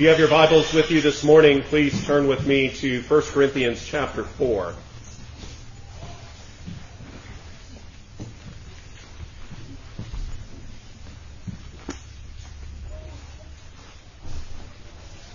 If 0.00 0.04
you 0.04 0.08
have 0.08 0.18
your 0.18 0.28
Bibles 0.28 0.72
with 0.72 0.90
you 0.90 1.02
this 1.02 1.22
morning, 1.22 1.60
please 1.60 2.06
turn 2.06 2.26
with 2.26 2.46
me 2.46 2.70
to 2.70 3.02
1 3.02 3.20
Corinthians 3.20 3.86
chapter 3.86 4.24
4. 4.24 4.74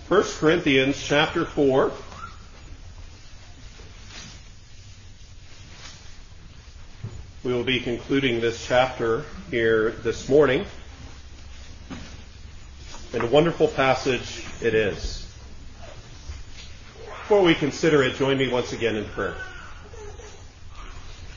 First 0.08 0.40
Corinthians 0.40 1.00
chapter 1.00 1.46
4. 1.46 1.92
We 7.44 7.54
will 7.54 7.64
be 7.64 7.80
concluding 7.82 8.42
this 8.42 8.66
chapter 8.66 9.26
here 9.52 9.92
this 9.92 10.28
morning. 10.28 10.66
And 13.16 13.24
a 13.24 13.28
wonderful 13.28 13.70
passage 13.70 14.44
it 14.62 14.74
is. 14.74 15.26
Before 17.06 17.42
we 17.42 17.56
consider 17.56 18.04
it, 18.04 18.16
join 18.16 18.38
me 18.38 18.50
once 18.50 18.74
again 18.74 18.98
in 18.98 19.06
prayer. 19.06 19.38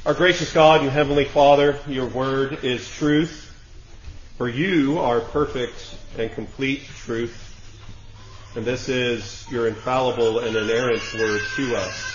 Our 0.05 0.13
gracious 0.13 0.53
God 0.53 0.81
and 0.81 0.91
Heavenly 0.91 1.25
Father, 1.25 1.79
your 1.87 2.07
word 2.07 2.65
is 2.65 2.91
truth, 2.91 3.55
for 4.39 4.49
you 4.49 4.99
are 4.99 5.21
perfect 5.21 5.97
and 6.19 6.33
complete 6.33 6.83
truth. 6.83 7.45
And 8.57 8.65
this 8.65 8.89
is 8.89 9.47
your 9.49 9.69
infallible 9.69 10.41
and 10.41 10.57
inerrant 10.57 11.15
word 11.15 11.43
to 11.55 11.77
us. 11.77 12.13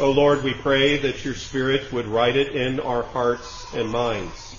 O 0.00 0.06
oh 0.06 0.10
Lord, 0.10 0.42
we 0.42 0.54
pray 0.54 0.96
that 0.96 1.24
your 1.24 1.34
Spirit 1.34 1.92
would 1.92 2.06
write 2.08 2.34
it 2.34 2.56
in 2.56 2.80
our 2.80 3.04
hearts 3.04 3.72
and 3.74 3.88
minds. 3.88 4.56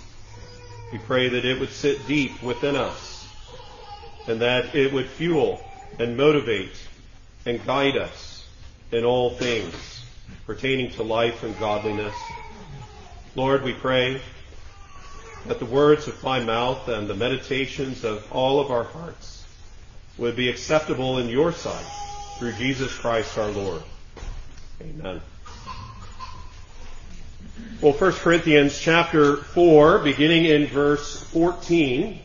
We 0.93 0.99
pray 0.99 1.27
that 1.27 1.43
it 1.43 1.59
would 1.59 1.71
sit 1.71 2.07
deep 2.07 2.41
within 2.41 2.77
us 2.77 3.20
and 4.27 4.41
that 4.41 4.75
it 4.75 4.93
would 4.93 5.07
fuel 5.07 5.63
and 5.99 6.15
motivate 6.15 6.75
and 7.45 7.65
guide 7.65 7.97
us 7.97 8.45
in 8.91 9.03
all 9.03 9.31
things 9.31 10.03
pertaining 10.45 10.91
to 10.91 11.03
life 11.03 11.43
and 11.43 11.57
godliness. 11.59 12.15
Lord, 13.35 13.63
we 13.63 13.73
pray 13.73 14.21
that 15.47 15.59
the 15.59 15.65
words 15.65 16.07
of 16.07 16.23
my 16.23 16.39
mouth 16.39 16.87
and 16.87 17.07
the 17.07 17.15
meditations 17.15 18.03
of 18.03 18.31
all 18.31 18.59
of 18.59 18.69
our 18.69 18.83
hearts 18.83 19.45
would 20.17 20.35
be 20.35 20.49
acceptable 20.49 21.17
in 21.17 21.29
your 21.29 21.51
sight 21.51 21.85
through 22.37 22.53
Jesus 22.53 22.95
Christ 22.97 23.37
our 23.37 23.49
Lord. 23.49 23.81
Amen. 24.81 25.21
Well, 27.81 27.93
1 27.93 28.11
Corinthians 28.13 28.77
chapter 28.77 29.37
4, 29.37 29.99
beginning 29.99 30.45
in 30.45 30.67
verse 30.67 31.23
14. 31.31 32.19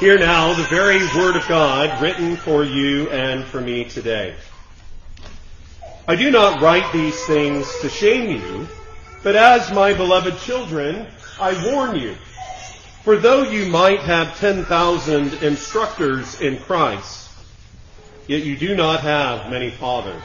Hear 0.00 0.18
now 0.18 0.54
the 0.54 0.62
very 0.62 1.06
word 1.14 1.36
of 1.36 1.46
God 1.46 2.00
written 2.00 2.34
for 2.34 2.64
you 2.64 3.10
and 3.10 3.44
for 3.44 3.60
me 3.60 3.84
today. 3.84 4.34
I 6.08 6.16
do 6.16 6.30
not 6.30 6.62
write 6.62 6.90
these 6.90 7.22
things 7.26 7.70
to 7.80 7.90
shame 7.90 8.30
you, 8.30 8.66
but 9.22 9.36
as 9.36 9.70
my 9.72 9.92
beloved 9.92 10.38
children, 10.38 11.06
I 11.38 11.70
warn 11.70 11.96
you. 11.96 12.14
For 13.04 13.18
though 13.18 13.42
you 13.42 13.66
might 13.66 14.00
have 14.00 14.38
10,000 14.38 15.34
instructors 15.42 16.40
in 16.40 16.56
Christ, 16.60 17.28
yet 18.26 18.42
you 18.42 18.56
do 18.56 18.74
not 18.74 19.00
have 19.00 19.50
many 19.50 19.68
fathers. 19.68 20.24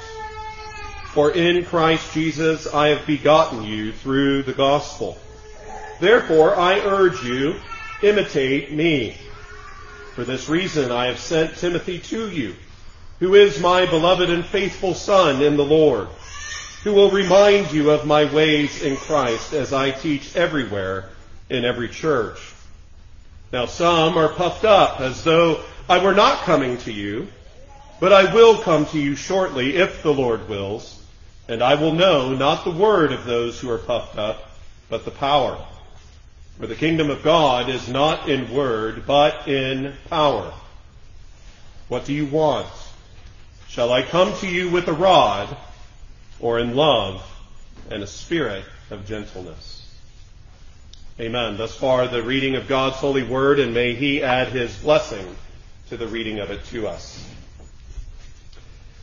For 1.08 1.32
in 1.32 1.66
Christ 1.66 2.14
Jesus 2.14 2.66
I 2.74 2.88
have 2.88 3.06
begotten 3.06 3.62
you 3.64 3.92
through 3.92 4.44
the 4.44 4.54
gospel. 4.54 5.18
Therefore 6.00 6.56
I 6.56 6.80
urge 6.80 7.22
you, 7.26 7.56
imitate 8.02 8.72
me. 8.72 9.18
For 10.16 10.24
this 10.24 10.48
reason 10.48 10.94
I 10.94 11.08
have 11.08 11.20
sent 11.20 11.58
Timothy 11.58 12.00
to 12.00 12.30
you, 12.30 12.56
who 13.20 13.36
is 13.36 13.60
my 13.60 13.86
beloved 13.86 14.30
and 14.30 14.46
faithful 14.46 14.94
son 14.94 15.42
in 15.42 15.58
the 15.58 15.66
Lord, 15.66 16.08
who 16.86 16.94
will 16.94 17.12
remind 17.12 17.74
you 17.74 17.92
of 17.92 18.06
my 18.06 18.24
ways 18.34 18.82
in 18.82 18.96
Christ 18.96 19.52
as 19.52 19.74
I 19.74 19.92
teach 19.92 20.34
everywhere 20.34 21.10
in 21.50 21.66
every 21.66 21.90
church. 21.90 22.40
Now 23.52 23.66
some 23.66 24.18
are 24.18 24.30
puffed 24.30 24.64
up 24.64 25.02
as 25.02 25.22
though 25.26 25.60
I 25.90 26.02
were 26.02 26.14
not 26.16 26.44
coming 26.44 26.78
to 26.80 26.94
you, 26.94 27.28
but 28.00 28.14
I 28.14 28.34
will 28.34 28.60
come 28.60 28.86
to 28.88 28.98
you 28.98 29.18
shortly 29.18 29.76
if 29.76 30.02
the 30.02 30.14
Lord 30.14 30.48
wills 30.48 31.04
and 31.50 31.62
I 31.62 31.76
will 31.76 31.92
know 31.92 32.34
not 32.34 32.64
the 32.64 32.72
word 32.72 33.12
of 33.12 33.26
those 33.26 33.60
who 33.60 33.70
are 33.70 33.78
puffed 33.78 34.18
up, 34.18 34.50
but 34.90 35.04
the 35.04 35.12
power. 35.12 35.58
For 36.58 36.68
the 36.68 36.76
kingdom 36.76 37.10
of 37.10 37.22
God 37.22 37.70
is 37.70 37.90
not 37.90 38.30
in 38.30 38.54
word, 38.54 39.06
but 39.06 39.48
in 39.48 39.94
power. 40.10 40.54
What 41.90 42.06
do 42.06 42.14
you 42.14 42.26
want? 42.26 42.68
Shall 43.68 43.92
I 43.92 44.02
come 44.02 44.34
to 44.38 44.48
you 44.48 44.70
with 44.70 44.88
a 44.88 44.94
rod, 44.94 45.56
or 46.40 46.60
in 46.60 46.76
love 46.76 47.26
and 47.92 48.02
a 48.02 48.08
spirit 48.08 48.64
of 48.90 49.06
gentleness? 49.06 49.86
Amen. 51.20 51.58
Thus 51.58 51.76
far, 51.76 52.08
the 52.08 52.24
reading 52.24 52.56
of 52.56 52.68
God's 52.68 52.98
holy 52.98 53.24
word, 53.24 53.60
and 53.60 53.74
may 53.74 53.94
He 53.94 54.24
add 54.24 54.50
His 54.50 54.76
blessing 54.78 55.36
to 55.90 55.98
the 55.98 56.08
reading 56.08 56.40
of 56.40 56.52
it 56.52 56.64
to 56.66 56.88
us. 56.88 57.30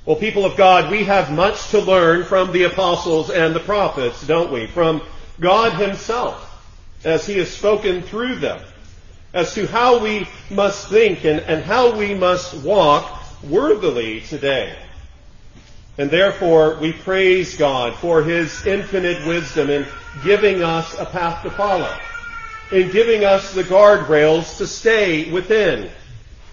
Well, 0.05 0.17
people 0.17 0.45
of 0.45 0.57
God, 0.57 0.91
we 0.91 1.05
have 1.05 1.31
much 1.31 1.69
to 1.69 1.79
learn 1.79 2.25
from 2.25 2.51
the 2.51 2.65
apostles 2.65 3.31
and 3.31 3.55
the 3.55 3.61
prophets, 3.61 4.27
don't 4.27 4.51
we? 4.51 4.67
From 4.67 5.01
God 5.39 5.81
himself, 5.81 6.52
as 7.05 7.27
he 7.27 7.39
has 7.39 7.51
spoken 7.51 8.03
through 8.03 8.37
them, 8.37 8.61
as 9.35 9.55
to 9.55 9.67
how 9.67 10.03
we 10.03 10.27
must 10.51 10.89
think 10.89 11.25
and, 11.25 11.41
and 11.41 11.65
how 11.65 11.97
we 11.97 12.15
must 12.15 12.55
walk 12.65 13.23
worthily 13.43 14.21
today. 14.21 14.77
And 15.99 16.11
therefore, 16.11 16.79
we 16.81 16.93
praise 16.93 17.57
God 17.57 17.95
for 17.97 18.23
his 18.23 18.65
infinite 18.67 19.27
wisdom 19.27 19.69
in 19.69 19.87
giving 20.25 20.63
us 20.63 20.99
a 20.99 21.05
path 21.05 21.43
to 21.43 21.51
follow, 21.51 21.95
in 22.71 22.91
giving 22.91 23.25
us 23.25 23.53
the 23.53 23.65
guardrails 23.65 24.57
to 24.59 24.67
stay 24.67 25.31
within, 25.31 25.91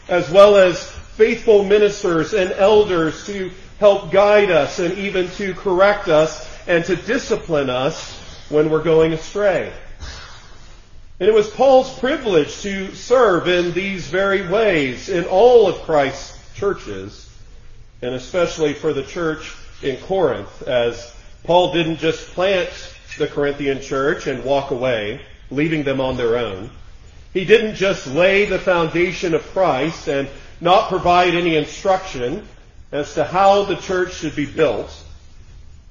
as 0.09 0.29
well 0.29 0.55
as 0.55 0.91
faithful 0.91 1.63
ministers 1.63 2.33
and 2.33 2.51
elders 2.53 3.25
to 3.25 3.51
help 3.79 4.11
guide 4.11 4.51
us 4.51 4.79
and 4.79 4.97
even 4.97 5.29
to 5.31 5.53
correct 5.53 6.09
us 6.09 6.47
and 6.67 6.83
to 6.85 6.95
discipline 6.95 7.69
us 7.69 8.17
when 8.49 8.69
we're 8.69 8.83
going 8.83 9.13
astray. 9.13 9.71
And 11.19 11.27
it 11.27 11.33
was 11.33 11.49
Paul's 11.49 11.99
privilege 11.99 12.61
to 12.61 12.95
serve 12.95 13.49
in 13.49 13.73
these 13.73 14.07
very 14.07 14.47
ways 14.47 15.09
in 15.09 15.25
all 15.25 15.67
of 15.67 15.81
Christ's 15.81 16.37
churches, 16.55 17.29
and 18.01 18.15
especially 18.15 18.73
for 18.73 18.93
the 18.93 19.03
church 19.03 19.53
in 19.81 19.97
Corinth, 19.97 20.65
as 20.65 21.13
Paul 21.43 21.73
didn't 21.73 21.97
just 21.97 22.27
plant 22.31 22.69
the 23.17 23.27
Corinthian 23.27 23.81
church 23.81 24.27
and 24.27 24.45
walk 24.45 24.71
away, 24.71 25.19
leaving 25.51 25.83
them 25.83 25.99
on 25.99 26.15
their 26.15 26.37
own. 26.37 26.69
He 27.33 27.43
didn't 27.43 27.75
just 27.75 28.07
lay 28.07 28.45
the 28.45 28.59
foundation 28.59 29.33
of 29.33 29.45
Christ 29.51 30.07
and 30.07 30.29
not 30.61 30.87
provide 30.87 31.35
any 31.35 31.57
instruction 31.57 32.47
as 32.93 33.13
to 33.15 33.25
how 33.25 33.63
the 33.65 33.75
church 33.75 34.13
should 34.13 34.35
be 34.37 34.45
built. 34.45 34.91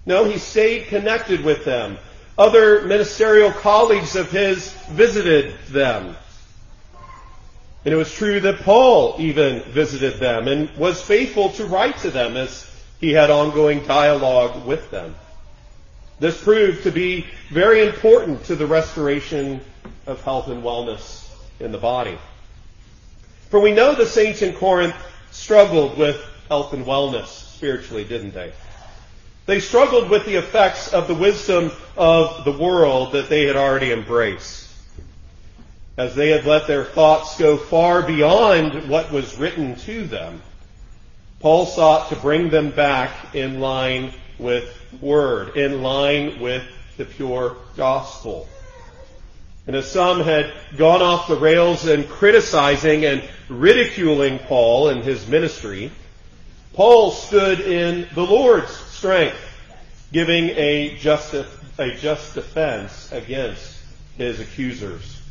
No, 0.06 0.24
he 0.24 0.38
stayed 0.38 0.86
connected 0.86 1.44
with 1.44 1.66
them. 1.66 1.98
Other 2.38 2.82
ministerial 2.82 3.50
colleagues 3.50 4.14
of 4.14 4.30
his 4.30 4.72
visited 4.90 5.58
them. 5.70 6.16
And 7.84 7.92
it 7.92 7.96
was 7.96 8.12
true 8.12 8.38
that 8.40 8.60
Paul 8.60 9.16
even 9.18 9.62
visited 9.62 10.20
them 10.20 10.46
and 10.46 10.70
was 10.76 11.02
faithful 11.02 11.50
to 11.50 11.66
write 11.66 11.98
to 11.98 12.10
them 12.10 12.36
as 12.36 12.70
he 13.00 13.12
had 13.12 13.30
ongoing 13.30 13.84
dialogue 13.86 14.64
with 14.64 14.88
them. 14.92 15.16
This 16.20 16.40
proved 16.42 16.84
to 16.84 16.92
be 16.92 17.26
very 17.50 17.84
important 17.84 18.44
to 18.44 18.54
the 18.54 18.66
restoration 18.66 19.60
of 20.06 20.22
health 20.22 20.46
and 20.46 20.62
wellness 20.62 21.28
in 21.58 21.72
the 21.72 21.78
body. 21.78 22.18
For 23.50 23.58
we 23.58 23.72
know 23.72 23.94
the 23.94 24.06
saints 24.06 24.42
in 24.42 24.54
Corinth 24.54 24.96
struggled 25.32 25.98
with 25.98 26.22
health 26.48 26.72
and 26.72 26.84
wellness 26.84 27.26
spiritually, 27.26 28.04
didn't 28.04 28.34
they? 28.34 28.52
They 29.48 29.60
struggled 29.60 30.10
with 30.10 30.26
the 30.26 30.34
effects 30.34 30.92
of 30.92 31.08
the 31.08 31.14
wisdom 31.14 31.72
of 31.96 32.44
the 32.44 32.52
world 32.52 33.12
that 33.12 33.30
they 33.30 33.44
had 33.44 33.56
already 33.56 33.92
embraced. 33.92 34.68
As 35.96 36.14
they 36.14 36.28
had 36.28 36.44
let 36.44 36.66
their 36.66 36.84
thoughts 36.84 37.38
go 37.38 37.56
far 37.56 38.02
beyond 38.02 38.90
what 38.90 39.10
was 39.10 39.38
written 39.38 39.76
to 39.76 40.04
them, 40.04 40.42
Paul 41.40 41.64
sought 41.64 42.10
to 42.10 42.16
bring 42.16 42.50
them 42.50 42.72
back 42.72 43.34
in 43.34 43.58
line 43.58 44.12
with 44.38 44.70
Word, 45.00 45.56
in 45.56 45.82
line 45.82 46.40
with 46.40 46.64
the 46.98 47.06
pure 47.06 47.56
gospel. 47.74 48.46
And 49.66 49.74
as 49.74 49.90
some 49.90 50.20
had 50.20 50.52
gone 50.76 51.00
off 51.00 51.26
the 51.26 51.36
rails 51.36 51.86
and 51.86 52.06
criticizing 52.06 53.06
and 53.06 53.26
ridiculing 53.48 54.40
Paul 54.40 54.90
and 54.90 55.02
his 55.02 55.26
ministry, 55.26 55.90
Paul 56.74 57.12
stood 57.12 57.60
in 57.60 58.06
the 58.14 58.26
Lord's 58.26 58.87
strength, 58.98 59.38
giving 60.12 60.50
a 60.50 60.96
just, 60.98 61.32
a 61.78 61.94
just 61.96 62.34
defense 62.34 63.12
against 63.12 63.78
his 64.16 64.40
accusers. 64.40 65.22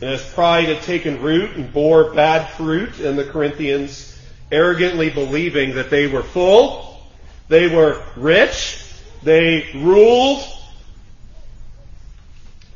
And 0.00 0.10
as 0.10 0.32
pride 0.34 0.68
had 0.68 0.82
taken 0.82 1.22
root 1.22 1.52
and 1.56 1.72
bore 1.72 2.12
bad 2.12 2.50
fruit 2.50 3.00
in 3.00 3.16
the 3.16 3.24
Corinthians, 3.24 4.20
arrogantly 4.50 5.08
believing 5.08 5.76
that 5.76 5.88
they 5.88 6.08
were 6.08 6.24
full, 6.24 7.00
they 7.48 7.74
were 7.74 8.02
rich, 8.16 8.84
they 9.22 9.70
ruled, 9.74 10.42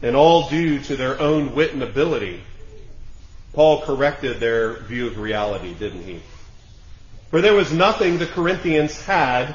and 0.01 0.15
all 0.15 0.49
due 0.49 0.79
to 0.79 0.97
their 0.97 1.21
own 1.21 1.55
wit 1.55 1.73
and 1.75 1.83
ability, 1.83 2.41
Paul 3.53 3.83
corrected 3.83 4.39
their 4.39 4.75
view 4.85 5.09
of 5.09 5.19
reality, 5.19 5.75
didn't 5.75 6.05
he? 6.05 6.21
For 7.31 7.41
there 7.41 7.55
was 7.55 7.73
nothing 7.73 8.19
the 8.19 8.27
Corinthians 8.27 9.01
had 9.01 9.55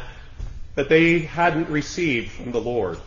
that 0.75 0.89
they 0.89 1.19
hadn't 1.19 1.69
received 1.69 2.31
from 2.31 2.51
the 2.51 2.61
Lord. 2.61 2.97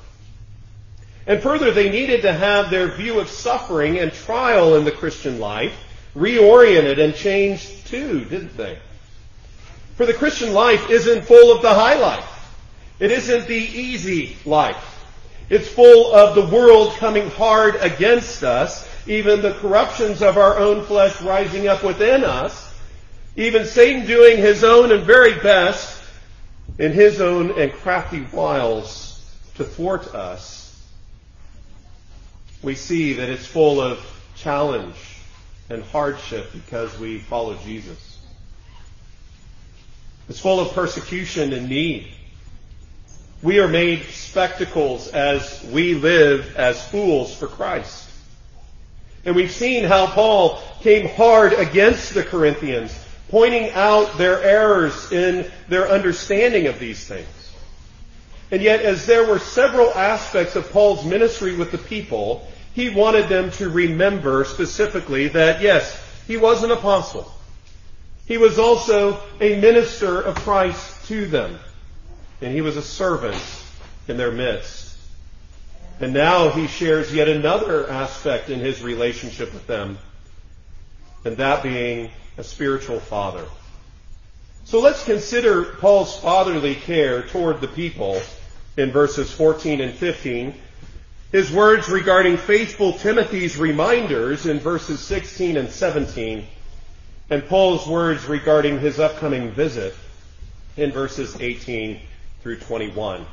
And 1.27 1.43
further, 1.43 1.71
they 1.71 1.91
needed 1.91 2.23
to 2.23 2.33
have 2.33 2.71
their 2.71 2.89
view 2.89 3.21
of 3.21 3.29
suffering 3.29 3.99
and 3.99 4.13
trial 4.13 4.77
in 4.77 4.85
the 4.85 4.93
Christian 4.93 5.39
life 5.39 5.75
reoriented 6.15 6.99
and 6.99 7.15
changed 7.15 7.87
too, 7.87 8.25
didn't 8.25 8.57
they? 8.57 8.79
For 9.97 10.07
the 10.07 10.15
Christian 10.15 10.53
life 10.53 10.91
isn't 10.91 11.27
full 11.27 11.55
of 11.55 11.63
the 11.63 11.75
high 11.75 11.99
life. 11.99 12.25
It 12.99 13.11
isn't 13.11 13.47
the 13.47 13.55
easy 13.55 14.37
life. 14.45 15.05
It's 15.51 15.69
full 15.69 16.15
of 16.15 16.35
the 16.35 16.55
world 16.55 16.93
coming 16.95 17.31
hard 17.31 17.77
against 17.77 18.43
us, 18.43 18.89
even 19.07 19.41
the 19.41 19.55
corruptions 19.55 20.23
of 20.23 20.37
our 20.37 20.59
own 20.59 20.85
flesh 20.85 21.21
rising 21.23 21.69
up 21.69 21.83
within 21.83 22.23
us, 22.25 22.68
even 23.39 23.65
Satan 23.65 24.07
doing 24.07 24.37
his 24.37 24.63
own 24.63 24.93
and 24.93 25.05
very 25.05 25.35
best 25.41 26.03
in 26.79 26.93
his 26.93 27.21
own 27.21 27.59
and 27.59 27.73
crafty 27.73 28.21
wiles 28.33 29.25
to 29.55 29.65
thwart 29.65 30.15
us 30.15 30.59
we 32.63 32.75
see 32.75 33.15
that 33.15 33.29
it's 33.29 33.47
full 33.47 33.81
of 33.81 34.05
challenge 34.37 34.97
and 35.71 35.83
hardship 35.83 36.53
because 36.53 36.99
we 36.99 37.19
follow 37.19 37.57
Jesus. 37.59 38.19
It's 40.29 40.41
full 40.41 40.61
of 40.61 40.73
persecution 40.73 41.53
and 41.53 41.69
need. 41.69 42.09
We 43.43 43.61
are 43.61 43.69
made 43.69 44.03
spectacles 44.07 45.09
as 45.09 45.65
we 45.71 45.95
live 45.95 46.57
as 46.57 46.87
fools 46.89 47.35
for 47.35 47.47
Christ. 47.47 48.11
And 49.25 49.37
we've 49.37 49.53
seen 49.53 49.85
how 49.85 50.07
Paul 50.09 50.61
came 50.81 51.09
hard 51.09 51.53
against 51.53 52.15
the 52.15 52.25
Corinthians, 52.25 52.93
pointing 53.29 53.71
out 53.71 54.19
their 54.19 54.43
errors 54.43 55.13
in 55.13 55.51
their 55.69 55.89
understanding 55.89 56.67
of 56.67 56.79
these 56.79 57.07
things. 57.07 57.29
And 58.51 58.63
yet, 58.63 58.81
as 58.81 59.05
there 59.05 59.27
were 59.27 59.39
several 59.39 59.93
aspects 59.93 60.57
of 60.57 60.71
Paul's 60.71 61.05
ministry 61.05 61.55
with 61.55 61.71
the 61.71 61.79
people, 61.79 62.49
he 62.75 62.89
wanted 62.89 63.29
them 63.29 63.51
to 63.53 63.69
remember 63.69 64.45
specifically 64.45 65.29
that, 65.29 65.61
yes, 65.61 66.03
he 66.27 66.37
was 66.37 66.63
an 66.63 66.71
apostle. 66.71 67.31
He 68.27 68.39
was 68.39 68.59
also 68.59 69.21
a 69.41 69.61
minister 69.61 70.21
of 70.21 70.35
Christ 70.37 71.07
to 71.09 71.27
them. 71.27 71.59
And 72.41 72.55
he 72.55 72.61
was 72.61 72.77
a 72.77 72.83
servant 72.83 73.43
in 74.07 74.17
their 74.17 74.33
midst. 74.33 74.89
And 76.01 76.15
now 76.15 76.51
he 76.51 76.69
shares 76.69 77.13
yet 77.13 77.29
another 77.29 77.91
aspect 77.91 78.51
in 78.51 78.61
his 78.61 78.83
relationship 78.83 79.53
with 79.53 79.67
them, 79.67 79.99
and 81.25 81.37
that 81.39 81.65
being 81.65 82.11
a 82.39 82.45
spiritual 82.45 83.01
father. 83.01 83.45
So 84.65 84.81
let's 84.81 85.05
consider 85.05 85.65
Paul's 85.65 86.19
fatherly 86.19 86.77
care 86.77 87.23
toward 87.23 87.61
the 87.61 87.69
people 87.69 88.21
in 88.77 88.93
verses 88.93 89.31
14 89.33 89.81
and 89.81 89.93
15. 89.93 90.55
His 91.33 91.51
words 91.51 91.89
regarding 91.89 92.37
faithful 92.37 92.95
Timothy's 92.95 93.59
reminders 93.59 94.47
in 94.47 94.61
verses 94.61 95.01
16 95.01 95.57
and 95.57 95.69
17. 95.69 96.47
And 97.29 97.47
Paul's 97.47 97.87
words 97.87 98.25
regarding 98.27 98.79
his 98.79 98.99
upcoming 98.99 99.51
visit 99.51 99.95
in 100.77 100.93
verses 100.93 101.37
18 101.41 102.01
through 102.43 102.61
21. 102.61 103.27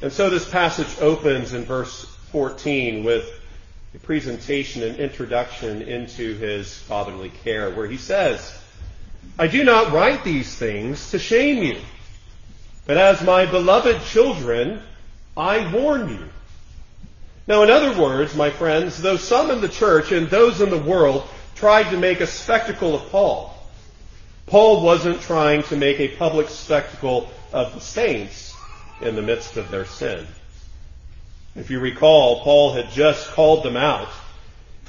And 0.00 0.12
so 0.12 0.30
this 0.30 0.48
passage 0.48 1.00
opens 1.00 1.52
in 1.52 1.64
verse 1.64 2.04
14 2.32 3.04
with 3.04 3.37
presentation 4.02 4.82
and 4.82 4.96
introduction 4.96 5.82
into 5.82 6.34
his 6.34 6.78
fatherly 6.78 7.30
care, 7.44 7.70
where 7.70 7.86
he 7.86 7.96
says, 7.96 8.56
I 9.38 9.46
do 9.46 9.64
not 9.64 9.92
write 9.92 10.24
these 10.24 10.54
things 10.54 11.10
to 11.10 11.18
shame 11.18 11.62
you, 11.62 11.80
but 12.86 12.96
as 12.96 13.22
my 13.22 13.46
beloved 13.46 14.02
children, 14.04 14.80
I 15.36 15.72
warn 15.72 16.08
you. 16.08 16.28
Now, 17.46 17.62
in 17.62 17.70
other 17.70 17.98
words, 18.00 18.34
my 18.34 18.50
friends, 18.50 19.00
though 19.00 19.16
some 19.16 19.50
in 19.50 19.60
the 19.60 19.68
church 19.68 20.12
and 20.12 20.28
those 20.28 20.60
in 20.60 20.70
the 20.70 20.78
world 20.78 21.26
tried 21.54 21.90
to 21.90 21.96
make 21.96 22.20
a 22.20 22.26
spectacle 22.26 22.94
of 22.94 23.10
Paul, 23.10 23.54
Paul 24.46 24.82
wasn't 24.82 25.20
trying 25.20 25.62
to 25.64 25.76
make 25.76 26.00
a 26.00 26.16
public 26.16 26.48
spectacle 26.48 27.30
of 27.52 27.74
the 27.74 27.80
saints 27.80 28.54
in 29.00 29.14
the 29.14 29.22
midst 29.22 29.56
of 29.56 29.70
their 29.70 29.84
sin. 29.84 30.26
If 31.58 31.70
you 31.70 31.80
recall, 31.80 32.42
Paul 32.42 32.72
had 32.74 32.90
just 32.92 33.30
called 33.32 33.64
them 33.64 33.76
out, 33.76 34.08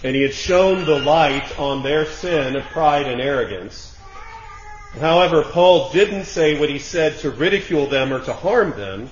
and 0.04 0.16
he 0.16 0.22
had 0.22 0.36
shown 0.36 0.86
the 0.86 1.00
light 1.00 1.60
on 1.60 1.82
their 1.82 2.06
sin 2.06 2.56
of 2.56 2.64
pride 2.66 3.08
and 3.08 3.20
arrogance. 3.20 3.98
However, 5.00 5.42
Paul 5.42 5.92
didn't 5.92 6.26
say 6.26 6.60
what 6.60 6.70
he 6.70 6.78
said 6.78 7.18
to 7.20 7.32
ridicule 7.32 7.88
them 7.88 8.14
or 8.14 8.24
to 8.24 8.34
harm 8.34 8.72
them, 8.78 9.10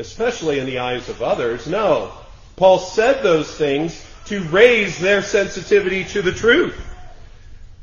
especially 0.00 0.58
in 0.58 0.66
the 0.66 0.80
eyes 0.80 1.08
of 1.08 1.22
others. 1.22 1.68
No. 1.68 2.10
Paul 2.56 2.80
said 2.80 3.22
those 3.22 3.56
things 3.56 4.04
to 4.26 4.42
raise 4.44 4.98
their 4.98 5.22
sensitivity 5.22 6.02
to 6.06 6.20
the 6.20 6.32
truth. 6.32 6.80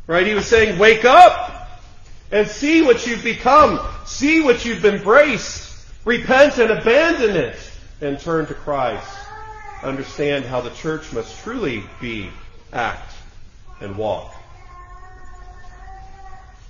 Right? 0.07 0.27
He 0.27 0.33
was 0.33 0.45
saying, 0.45 0.77
wake 0.77 1.05
up 1.05 1.71
and 2.33 2.45
see 2.45 2.81
what 2.81 3.07
you've 3.07 3.23
become. 3.23 3.79
See 4.05 4.41
what 4.41 4.65
you've 4.65 4.83
embraced. 4.83 5.73
Repent 6.03 6.57
and 6.57 6.71
abandon 6.71 7.37
it 7.37 7.68
and 8.01 8.19
turn 8.19 8.45
to 8.47 8.53
Christ. 8.53 9.07
Understand 9.83 10.45
how 10.45 10.61
the 10.61 10.71
church 10.71 11.11
must 11.13 11.39
truly 11.43 11.83
be, 12.01 12.29
act, 12.73 13.13
and 13.79 13.97
walk. 13.97 14.33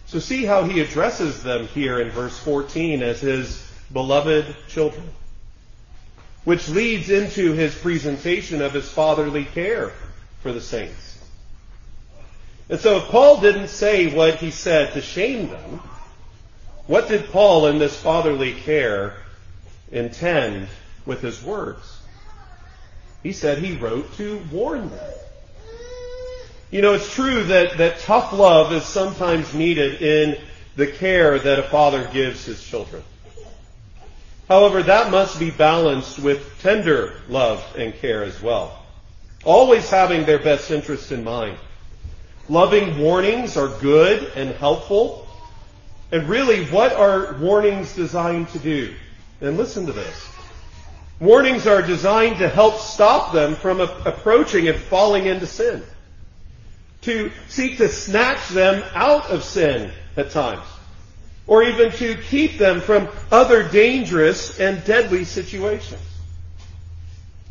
So 0.07 0.19
see 0.19 0.45
how 0.45 0.63
he 0.63 0.79
addresses 0.81 1.43
them 1.43 1.67
here 1.67 1.99
in 1.99 2.09
verse 2.09 2.37
14 2.39 3.03
as 3.03 3.21
his 3.21 3.71
beloved 3.91 4.55
children 4.67 5.09
which 6.49 6.69
leads 6.69 7.09
into 7.09 7.53
his 7.53 7.75
presentation 7.75 8.61
of 8.61 8.73
his 8.73 8.89
fatherly 8.89 9.45
care 9.45 9.91
for 10.41 10.51
the 10.51 10.61
saints. 10.61 11.17
And 12.69 12.79
so 12.79 12.97
if 12.97 13.03
Paul 13.05 13.41
didn't 13.41 13.67
say 13.67 14.15
what 14.15 14.37
he 14.37 14.51
said 14.51 14.93
to 14.93 15.01
shame 15.01 15.49
them, 15.49 15.81
what 16.87 17.07
did 17.07 17.29
Paul 17.29 17.67
in 17.67 17.77
this 17.77 17.99
fatherly 17.99 18.53
care 18.53 19.17
intend 19.91 20.67
with 21.09 21.21
his 21.21 21.43
words? 21.43 21.99
He 23.23 23.33
said 23.33 23.57
he 23.57 23.75
wrote 23.75 24.15
to 24.17 24.41
warn 24.51 24.89
them. 24.89 25.13
You 26.71 26.83
know, 26.83 26.93
it's 26.93 27.11
true 27.11 27.43
that, 27.45 27.79
that 27.79 27.99
tough 27.99 28.31
love 28.31 28.71
is 28.71 28.85
sometimes 28.85 29.53
needed 29.53 30.01
in 30.01 30.37
the 30.75 30.85
care 30.85 31.39
that 31.39 31.59
a 31.59 31.63
father 31.63 32.07
gives 32.13 32.45
his 32.45 32.63
children. 32.63 33.03
However, 34.47 34.83
that 34.83 35.11
must 35.11 35.39
be 35.39 35.49
balanced 35.49 36.19
with 36.19 36.61
tender 36.61 37.19
love 37.27 37.63
and 37.77 37.93
care 37.95 38.23
as 38.23 38.39
well. 38.41 38.85
Always 39.43 39.89
having 39.89 40.25
their 40.25 40.39
best 40.39 40.69
interests 40.69 41.11
in 41.11 41.23
mind. 41.23 41.57
Loving 42.47 42.99
warnings 42.99 43.57
are 43.57 43.67
good 43.79 44.31
and 44.35 44.51
helpful. 44.51 45.27
And 46.11 46.29
really, 46.29 46.65
what 46.65 46.93
are 46.93 47.35
warnings 47.39 47.95
designed 47.95 48.49
to 48.49 48.59
do? 48.59 48.93
And 49.41 49.57
listen 49.57 49.85
to 49.87 49.91
this. 49.91 50.29
Warnings 51.19 51.67
are 51.67 51.81
designed 51.81 52.37
to 52.37 52.47
help 52.47 52.79
stop 52.79 53.33
them 53.33 53.55
from 53.55 53.81
approaching 53.81 54.67
and 54.67 54.77
falling 54.77 55.25
into 55.25 55.47
sin. 55.47 55.83
To 57.01 57.31
seek 57.47 57.77
to 57.77 57.89
snatch 57.89 58.49
them 58.49 58.83
out 58.93 59.29
of 59.29 59.43
sin 59.43 59.91
at 60.15 60.31
times 60.31 60.65
or 61.49 61.63
even 61.63 61.91
to 61.91 62.15
keep 62.15 62.59
them 62.59 62.79
from 62.79 63.09
other 63.31 63.67
dangerous 63.67 64.59
and 64.59 64.85
deadly 64.85 65.25
situations. 65.25 65.99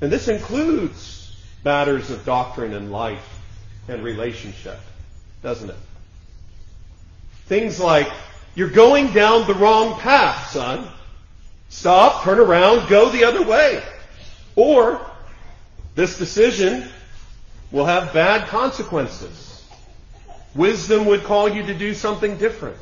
And 0.00 0.10
this 0.12 0.28
includes 0.28 1.37
matters 1.64 2.08
of 2.10 2.25
doctrine 2.25 2.75
and 2.75 2.92
life 2.92 3.40
and 3.88 4.04
relationship, 4.04 4.78
doesn't 5.42 5.68
it? 5.68 5.76
Things 7.46 7.80
like, 7.80 8.08
you're 8.54 8.70
going 8.70 9.12
down 9.12 9.48
the 9.48 9.54
wrong 9.54 9.98
path, 9.98 10.50
son. 10.52 10.87
Stop, 11.68 12.25
turn 12.25 12.38
around, 12.38 12.88
go 12.88 13.10
the 13.10 13.25
other 13.25 13.42
way. 13.42 13.82
Or, 14.56 15.00
this 15.94 16.18
decision 16.18 16.88
will 17.70 17.87
have 17.87 18.12
bad 18.12 18.48
consequences. 18.48 19.64
Wisdom 20.54 21.06
would 21.06 21.25
call 21.25 21.48
you 21.48 21.66
to 21.66 21.75
do 21.75 21.94
something 21.94 22.38
different. 22.38 22.78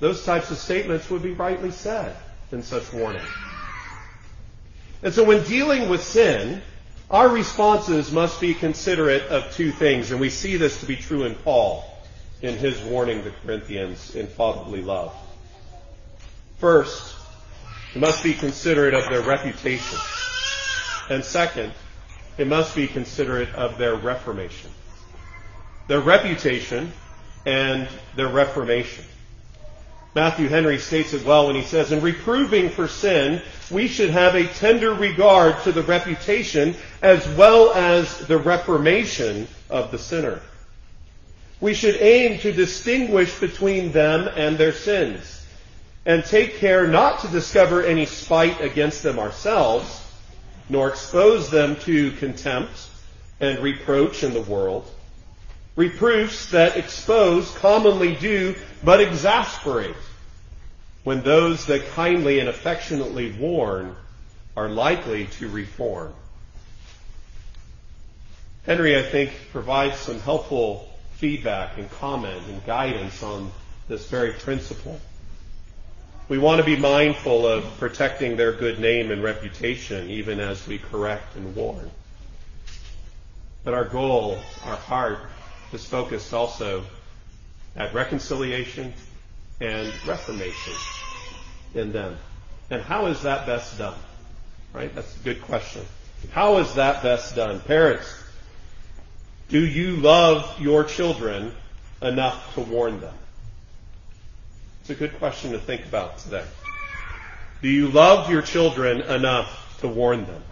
Those 0.00 0.24
types 0.24 0.50
of 0.50 0.58
statements 0.58 1.10
would 1.10 1.22
be 1.22 1.32
rightly 1.32 1.70
said 1.70 2.16
in 2.52 2.62
such 2.62 2.92
warning. 2.92 3.22
And 5.02 5.14
so 5.14 5.24
when 5.24 5.44
dealing 5.44 5.88
with 5.88 6.02
sin, 6.02 6.62
our 7.10 7.28
responses 7.28 8.12
must 8.12 8.40
be 8.40 8.54
considerate 8.54 9.22
of 9.24 9.52
two 9.52 9.72
things, 9.72 10.10
and 10.10 10.20
we 10.20 10.30
see 10.30 10.56
this 10.56 10.80
to 10.80 10.86
be 10.86 10.96
true 10.96 11.24
in 11.24 11.34
Paul 11.34 11.84
in 12.42 12.56
his 12.56 12.80
warning 12.82 13.24
the 13.24 13.30
Corinthians 13.30 14.14
in 14.14 14.26
fatherly 14.26 14.82
love. 14.82 15.14
First, 16.58 17.14
must 17.94 18.22
be 18.22 18.34
considerate 18.34 18.94
of 18.94 19.08
their 19.08 19.22
reputation. 19.22 19.98
And 21.08 21.24
second, 21.24 21.72
it 22.38 22.46
must 22.46 22.74
be 22.74 22.86
considerate 22.86 23.52
of 23.54 23.78
their 23.78 23.96
reformation. 23.96 24.70
Their 25.88 26.00
reputation 26.00 26.92
and 27.44 27.88
their 28.16 28.28
reformation. 28.28 29.04
Matthew 30.14 30.48
Henry 30.48 30.78
states 30.78 31.12
it 31.14 31.24
well 31.24 31.46
when 31.46 31.56
he 31.56 31.62
says, 31.62 31.92
In 31.92 32.00
reproving 32.00 32.70
for 32.70 32.88
sin, 32.88 33.42
we 33.70 33.86
should 33.86 34.10
have 34.10 34.34
a 34.34 34.46
tender 34.46 34.92
regard 34.92 35.62
to 35.62 35.72
the 35.72 35.82
reputation 35.82 36.74
as 37.00 37.26
well 37.36 37.72
as 37.72 38.18
the 38.26 38.38
reformation 38.38 39.46
of 39.68 39.92
the 39.92 39.98
sinner. 39.98 40.40
We 41.60 41.74
should 41.74 41.96
aim 41.96 42.40
to 42.40 42.52
distinguish 42.52 43.38
between 43.38 43.92
them 43.92 44.28
and 44.34 44.58
their 44.58 44.72
sins, 44.72 45.39
and 46.10 46.24
take 46.24 46.56
care 46.56 46.88
not 46.88 47.20
to 47.20 47.28
discover 47.28 47.84
any 47.84 48.04
spite 48.04 48.60
against 48.60 49.04
them 49.04 49.20
ourselves, 49.20 50.04
nor 50.68 50.88
expose 50.88 51.50
them 51.50 51.76
to 51.76 52.10
contempt 52.12 52.88
and 53.38 53.60
reproach 53.60 54.24
in 54.24 54.34
the 54.34 54.40
world. 54.40 54.90
Reproofs 55.76 56.50
that 56.50 56.76
expose 56.76 57.48
commonly 57.58 58.16
do 58.16 58.56
but 58.82 59.00
exasperate 59.00 59.94
when 61.04 61.22
those 61.22 61.66
that 61.66 61.86
kindly 61.90 62.40
and 62.40 62.48
affectionately 62.48 63.30
warn 63.30 63.94
are 64.56 64.68
likely 64.68 65.26
to 65.38 65.48
reform. 65.48 66.12
Henry, 68.66 68.98
I 68.98 69.02
think, 69.04 69.30
provides 69.52 69.96
some 69.96 70.18
helpful 70.18 70.88
feedback 71.12 71.78
and 71.78 71.88
comment 71.88 72.42
and 72.48 72.66
guidance 72.66 73.22
on 73.22 73.52
this 73.86 74.08
very 74.08 74.32
principle. 74.32 75.00
We 76.30 76.38
want 76.38 76.60
to 76.60 76.64
be 76.64 76.76
mindful 76.76 77.44
of 77.44 77.64
protecting 77.80 78.36
their 78.36 78.52
good 78.52 78.78
name 78.78 79.10
and 79.10 79.20
reputation 79.20 80.08
even 80.10 80.38
as 80.38 80.64
we 80.64 80.78
correct 80.78 81.34
and 81.34 81.56
warn. 81.56 81.90
But 83.64 83.74
our 83.74 83.84
goal, 83.84 84.38
our 84.64 84.76
heart, 84.76 85.18
is 85.72 85.84
focused 85.84 86.32
also 86.32 86.84
at 87.74 87.92
reconciliation 87.92 88.94
and 89.60 89.92
reformation 90.06 90.74
in 91.74 91.90
them. 91.90 92.16
And 92.70 92.80
how 92.80 93.06
is 93.06 93.22
that 93.22 93.44
best 93.44 93.76
done? 93.76 93.98
Right? 94.72 94.94
That's 94.94 95.16
a 95.16 95.24
good 95.24 95.42
question. 95.42 95.84
How 96.30 96.58
is 96.58 96.72
that 96.74 97.02
best 97.02 97.34
done? 97.34 97.58
Parents, 97.58 98.06
do 99.48 99.66
you 99.66 99.96
love 99.96 100.60
your 100.60 100.84
children 100.84 101.52
enough 102.00 102.54
to 102.54 102.60
warn 102.60 103.00
them? 103.00 103.14
It's 104.90 104.98
a 105.00 105.06
good 105.06 105.18
question 105.20 105.52
to 105.52 105.58
think 105.60 105.84
about 105.84 106.18
today. 106.18 106.44
Do 107.62 107.68
you 107.68 107.86
love 107.86 108.28
your 108.28 108.42
children 108.42 109.02
enough 109.02 109.78
to 109.82 109.86
warn 109.86 110.24
them? 110.26 110.42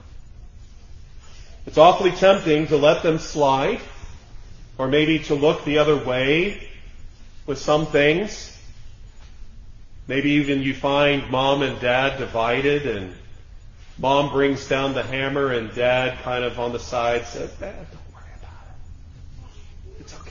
It's 1.66 1.76
awfully 1.76 2.12
tempting 2.12 2.68
to 2.68 2.76
let 2.76 3.02
them 3.02 3.18
slide, 3.18 3.80
or 4.78 4.86
maybe 4.86 5.18
to 5.24 5.34
look 5.34 5.64
the 5.64 5.78
other 5.78 5.96
way 5.96 6.68
with 7.46 7.58
some 7.58 7.86
things. 7.86 8.56
Maybe 10.06 10.30
even 10.34 10.62
you 10.62 10.72
find 10.72 11.28
mom 11.32 11.62
and 11.62 11.80
dad 11.80 12.18
divided 12.18 12.86
and 12.86 13.14
mom 13.98 14.30
brings 14.30 14.68
down 14.68 14.94
the 14.94 15.02
hammer 15.02 15.50
and 15.50 15.74
dad 15.74 16.16
kind 16.22 16.44
of 16.44 16.60
on 16.60 16.70
the 16.70 16.78
side 16.78 17.26
says, 17.26 17.50
Dad, 17.54 17.74
don't 17.74 18.14
worry 18.14 18.30
about 18.38 18.52
it. 19.96 20.00
It's 20.02 20.14
okay. 20.14 20.30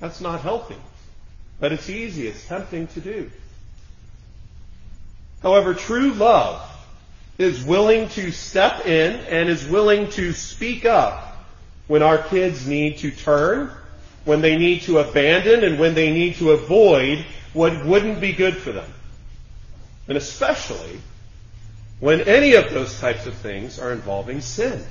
That's 0.00 0.22
not 0.22 0.40
healthy. 0.40 0.76
But 1.60 1.72
it's 1.72 1.88
easy, 1.88 2.26
it's 2.26 2.46
tempting 2.46 2.88
to 2.88 3.00
do. 3.00 3.30
However, 5.42 5.74
true 5.74 6.12
love 6.12 6.62
is 7.38 7.64
willing 7.64 8.08
to 8.10 8.30
step 8.30 8.86
in 8.86 9.12
and 9.26 9.48
is 9.48 9.66
willing 9.66 10.08
to 10.10 10.32
speak 10.32 10.84
up 10.84 11.36
when 11.86 12.02
our 12.02 12.18
kids 12.18 12.66
need 12.66 12.98
to 12.98 13.10
turn, 13.10 13.70
when 14.24 14.40
they 14.40 14.56
need 14.56 14.82
to 14.82 14.98
abandon, 14.98 15.64
and 15.64 15.78
when 15.78 15.94
they 15.94 16.12
need 16.12 16.36
to 16.36 16.52
avoid 16.52 17.24
what 17.52 17.84
wouldn't 17.84 18.20
be 18.20 18.32
good 18.32 18.56
for 18.56 18.72
them. 18.72 18.90
And 20.08 20.16
especially 20.16 21.00
when 22.00 22.22
any 22.22 22.54
of 22.54 22.70
those 22.72 22.98
types 23.00 23.26
of 23.26 23.34
things 23.34 23.78
are 23.78 23.92
involving 23.92 24.40
sin, 24.40 24.84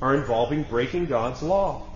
are 0.00 0.14
involving 0.14 0.62
breaking 0.62 1.06
God's 1.06 1.42
law. 1.42 1.86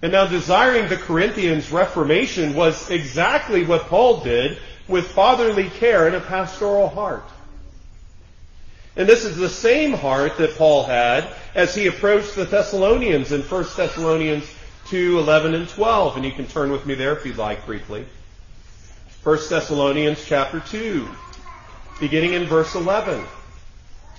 And 0.00 0.12
now 0.12 0.26
desiring 0.26 0.88
the 0.88 0.96
Corinthians 0.96 1.72
reformation 1.72 2.54
was 2.54 2.88
exactly 2.90 3.64
what 3.64 3.86
Paul 3.86 4.20
did 4.20 4.58
with 4.86 5.08
fatherly 5.08 5.68
care 5.70 6.06
and 6.06 6.14
a 6.14 6.20
pastoral 6.20 6.88
heart. 6.88 7.24
And 8.96 9.08
this 9.08 9.24
is 9.24 9.36
the 9.36 9.48
same 9.48 9.92
heart 9.92 10.38
that 10.38 10.56
Paul 10.56 10.84
had 10.84 11.28
as 11.54 11.74
he 11.74 11.86
approached 11.86 12.34
the 12.34 12.44
Thessalonians 12.44 13.32
in 13.32 13.42
1 13.42 13.66
Thessalonians 13.76 14.48
2, 14.88 15.18
11 15.18 15.54
and 15.54 15.68
12. 15.68 16.16
And 16.16 16.24
you 16.24 16.32
can 16.32 16.46
turn 16.46 16.70
with 16.70 16.86
me 16.86 16.94
there 16.94 17.16
if 17.16 17.26
you'd 17.26 17.36
like 17.36 17.66
briefly. 17.66 18.06
1 19.24 19.38
Thessalonians 19.50 20.24
chapter 20.24 20.60
2, 20.60 21.08
beginning 22.00 22.34
in 22.34 22.46
verse 22.46 22.74
11. 22.74 23.24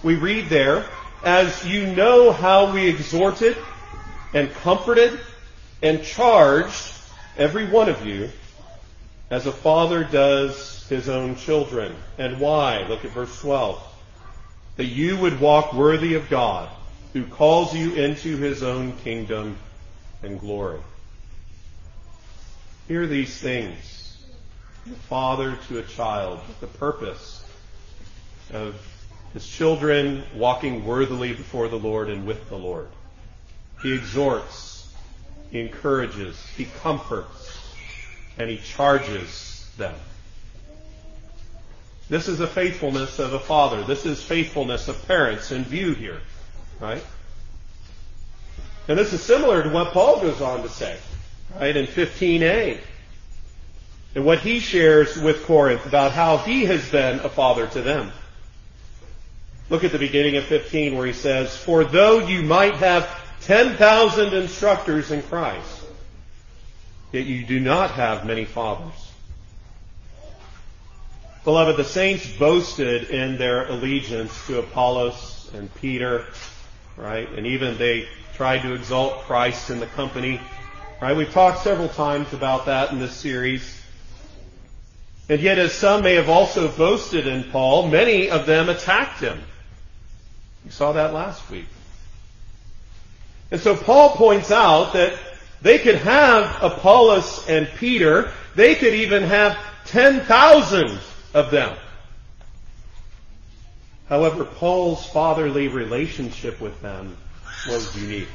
We 0.03 0.15
read 0.15 0.49
there, 0.49 0.85
As 1.23 1.65
you 1.65 1.87
know 1.87 2.31
how 2.31 2.73
we 2.73 2.87
exhorted 2.87 3.57
and 4.33 4.51
comforted 4.51 5.19
and 5.81 6.03
charged 6.03 6.93
every 7.37 7.67
one 7.67 7.89
of 7.89 8.05
you 8.05 8.29
as 9.29 9.45
a 9.45 9.51
father 9.51 10.03
does 10.03 10.87
his 10.89 11.07
own 11.07 11.35
children. 11.35 11.95
And 12.17 12.39
why? 12.39 12.83
Look 12.87 13.05
at 13.05 13.11
verse 13.11 13.39
12. 13.41 13.81
That 14.77 14.85
you 14.85 15.17
would 15.17 15.39
walk 15.39 15.73
worthy 15.73 16.15
of 16.15 16.29
God, 16.29 16.69
who 17.13 17.25
calls 17.25 17.73
you 17.73 17.93
into 17.93 18.37
his 18.37 18.63
own 18.63 18.93
kingdom 18.97 19.57
and 20.23 20.39
glory. 20.39 20.79
Hear 22.87 23.05
these 23.05 23.37
things. 23.37 24.17
The 24.85 24.95
father 24.95 25.57
to 25.67 25.79
a 25.79 25.83
child, 25.83 26.39
the 26.59 26.67
purpose 26.67 27.45
of 28.51 28.75
his 29.33 29.47
children 29.47 30.23
walking 30.33 30.85
worthily 30.85 31.33
before 31.33 31.67
the 31.67 31.77
Lord 31.77 32.09
and 32.09 32.25
with 32.25 32.49
the 32.49 32.57
Lord. 32.57 32.87
He 33.83 33.93
exhorts 33.93 34.68
he 35.51 35.59
encourages, 35.59 36.45
he 36.55 36.65
comforts, 36.81 37.73
and 38.37 38.49
he 38.49 38.57
charges 38.57 39.69
them. 39.77 39.95
This 42.09 42.27
is 42.27 42.39
the 42.39 42.47
faithfulness 42.47 43.19
of 43.19 43.33
a 43.33 43.39
father. 43.39 43.83
This 43.83 44.05
is 44.05 44.21
faithfulness 44.21 44.87
of 44.87 45.07
parents 45.07 45.51
in 45.51 45.63
view 45.63 45.93
here, 45.93 46.21
right? 46.79 47.03
And 48.87 48.97
this 48.97 49.13
is 49.13 49.21
similar 49.21 49.61
to 49.61 49.69
what 49.69 49.93
Paul 49.93 50.19
goes 50.19 50.41
on 50.41 50.63
to 50.63 50.69
say, 50.69 50.97
right, 51.59 51.75
in 51.75 51.85
15a. 51.85 52.79
And 54.15 54.25
what 54.25 54.39
he 54.39 54.59
shares 54.59 55.15
with 55.17 55.43
Corinth 55.45 55.85
about 55.85 56.11
how 56.11 56.37
he 56.37 56.65
has 56.65 56.89
been 56.89 57.19
a 57.19 57.29
father 57.29 57.67
to 57.67 57.81
them. 57.81 58.11
Look 59.69 59.83
at 59.83 59.91
the 59.91 59.99
beginning 59.99 60.37
of 60.37 60.45
15 60.45 60.97
where 60.97 61.05
he 61.05 61.13
says, 61.13 61.55
For 61.55 61.83
though 61.83 62.19
you 62.19 62.41
might 62.41 62.75
have 62.75 63.05
10,000 63.41 64.33
instructors 64.33 65.11
in 65.11 65.21
Christ, 65.23 65.83
yet 67.11 67.25
you 67.25 67.45
do 67.45 67.59
not 67.59 67.91
have 67.91 68.25
many 68.25 68.45
fathers. 68.45 69.11
Beloved, 71.43 71.77
the 71.77 71.83
saints 71.83 72.29
boasted 72.37 73.09
in 73.09 73.37
their 73.37 73.65
allegiance 73.67 74.45
to 74.47 74.59
Apollos 74.59 75.49
and 75.53 75.73
Peter, 75.75 76.25
right? 76.97 77.29
And 77.29 77.47
even 77.47 77.77
they 77.77 78.07
tried 78.35 78.61
to 78.63 78.73
exalt 78.73 79.21
Christ 79.23 79.69
in 79.69 79.79
the 79.79 79.87
company, 79.87 80.39
right? 81.01 81.15
We've 81.15 81.31
talked 81.31 81.63
several 81.63 81.89
times 81.89 82.33
about 82.33 82.65
that 82.65 82.91
in 82.91 82.99
this 82.99 83.13
series. 83.13 83.81
And 85.29 85.39
yet, 85.39 85.59
as 85.59 85.73
some 85.73 86.03
may 86.03 86.15
have 86.15 86.29
also 86.29 86.67
boasted 86.67 87.25
in 87.25 87.45
Paul, 87.51 87.87
many 87.87 88.29
of 88.29 88.45
them 88.45 88.67
attacked 88.67 89.19
him. 89.19 89.41
We 90.65 90.71
saw 90.71 90.91
that 90.93 91.13
last 91.13 91.49
week. 91.49 91.67
And 93.51 93.59
so 93.59 93.75
Paul 93.75 94.11
points 94.11 94.51
out 94.51 94.93
that 94.93 95.17
they 95.61 95.79
could 95.79 95.95
have 95.95 96.63
Apollos 96.63 97.47
and 97.47 97.67
Peter. 97.77 98.31
They 98.55 98.75
could 98.75 98.93
even 98.93 99.23
have 99.23 99.57
10,000 99.85 100.99
of 101.33 101.51
them. 101.51 101.75
However, 104.07 104.45
Paul's 104.45 105.05
fatherly 105.07 105.67
relationship 105.67 106.59
with 106.59 106.79
them 106.81 107.15
was 107.67 107.95
unique. 107.95 108.27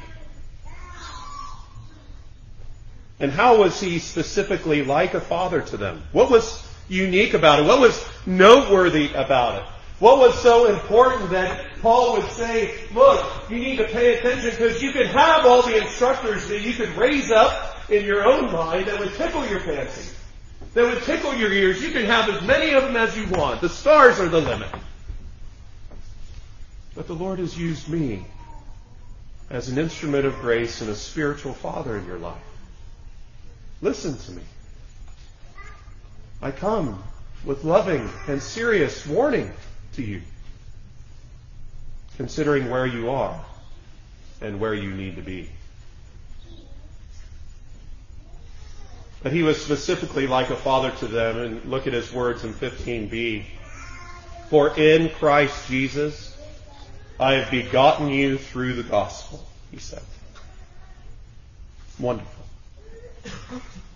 And 3.19 3.31
how 3.31 3.57
was 3.57 3.79
he 3.79 3.99
specifically 3.99 4.83
like 4.83 5.13
a 5.13 5.21
father 5.21 5.61
to 5.61 5.77
them? 5.77 6.03
What 6.11 6.29
was 6.29 6.65
unique 6.89 7.33
about 7.33 7.59
it? 7.59 7.65
What 7.65 7.79
was 7.79 8.05
noteworthy 8.25 9.13
about 9.13 9.61
it? 9.61 9.69
What 9.99 10.19
was 10.19 10.37
so 10.41 10.67
important 10.67 11.29
that 11.29 11.65
Paul 11.81 12.17
would 12.17 12.29
say, 12.31 12.75
look, 12.93 13.49
you 13.49 13.57
need 13.59 13.77
to 13.77 13.85
pay 13.85 14.17
attention 14.17 14.49
because 14.49 14.81
you 14.81 14.91
can 14.91 15.05
have 15.07 15.45
all 15.45 15.61
the 15.61 15.77
instructors 15.77 16.47
that 16.49 16.61
you 16.61 16.73
could 16.73 16.89
raise 16.97 17.31
up 17.31 17.89
in 17.89 18.03
your 18.05 18.25
own 18.25 18.51
mind 18.51 18.87
that 18.87 18.99
would 18.99 19.13
tickle 19.13 19.45
your 19.47 19.61
fancy, 19.61 20.13
that 20.73 20.83
would 20.83 21.03
tickle 21.03 21.33
your 21.33 21.51
ears. 21.51 21.81
You 21.81 21.91
can 21.91 22.05
have 22.05 22.29
as 22.29 22.41
many 22.41 22.73
of 22.73 22.83
them 22.83 22.97
as 22.97 23.15
you 23.17 23.25
want. 23.27 23.61
The 23.61 23.69
stars 23.69 24.19
are 24.19 24.27
the 24.27 24.41
limit. 24.41 24.69
But 26.93 27.07
the 27.07 27.13
Lord 27.13 27.39
has 27.39 27.57
used 27.57 27.87
me 27.87 28.25
as 29.49 29.69
an 29.69 29.77
instrument 29.77 30.25
of 30.25 30.35
grace 30.39 30.81
and 30.81 30.89
a 30.89 30.95
spiritual 30.95 31.53
father 31.53 31.97
in 31.97 32.05
your 32.05 32.17
life. 32.17 32.41
Listen 33.81 34.17
to 34.17 34.31
me. 34.31 34.43
I 36.41 36.51
come 36.51 37.01
with 37.45 37.63
loving 37.63 38.09
and 38.27 38.41
serious 38.41 39.05
warning 39.05 39.51
to 39.95 40.03
you, 40.03 40.21
considering 42.17 42.69
where 42.69 42.85
you 42.85 43.09
are 43.09 43.43
and 44.41 44.59
where 44.59 44.73
you 44.73 44.91
need 44.91 45.15
to 45.15 45.21
be. 45.21 45.49
But 49.23 49.31
he 49.31 49.41
was 49.41 49.59
specifically 49.59 50.27
like 50.27 50.51
a 50.51 50.55
father 50.55 50.91
to 50.99 51.07
them, 51.07 51.39
and 51.39 51.65
look 51.65 51.87
at 51.87 51.93
his 51.93 52.13
words 52.13 52.43
in 52.43 52.53
15b. 52.53 53.45
For 54.49 54.77
in 54.77 55.09
Christ 55.09 55.67
Jesus 55.67 56.37
I 57.19 57.33
have 57.33 57.49
begotten 57.49 58.09
you 58.09 58.37
through 58.37 58.73
the 58.75 58.83
gospel, 58.83 59.43
he 59.71 59.79
said. 59.79 60.03
Wonderful. 61.97 62.45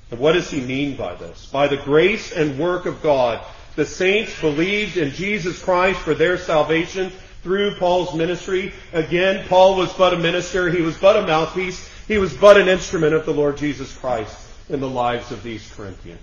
And 0.09 0.19
what 0.19 0.31
does 0.31 0.49
he 0.49 0.61
mean 0.61 0.95
by 0.95 1.15
this? 1.15 1.45
By 1.47 1.67
the 1.67 1.77
grace 1.77 2.31
and 2.31 2.57
work 2.57 2.85
of 2.85 3.03
God, 3.03 3.43
the 3.79 3.85
saints 3.85 4.37
believed 4.41 4.97
in 4.97 5.11
Jesus 5.11 5.63
Christ 5.63 6.01
for 6.01 6.13
their 6.13 6.37
salvation 6.37 7.13
through 7.43 7.75
Paul's 7.75 8.13
ministry. 8.13 8.73
Again, 8.91 9.47
Paul 9.47 9.77
was 9.77 9.93
but 9.93 10.13
a 10.13 10.17
minister. 10.17 10.69
He 10.69 10.81
was 10.81 10.97
but 10.97 11.15
a 11.15 11.25
mouthpiece. 11.25 11.89
He 12.05 12.17
was 12.17 12.33
but 12.33 12.59
an 12.59 12.67
instrument 12.67 13.13
of 13.13 13.25
the 13.25 13.33
Lord 13.33 13.55
Jesus 13.55 13.97
Christ 13.97 14.37
in 14.67 14.81
the 14.81 14.89
lives 14.89 15.31
of 15.31 15.43
these 15.43 15.73
Corinthians. 15.73 16.19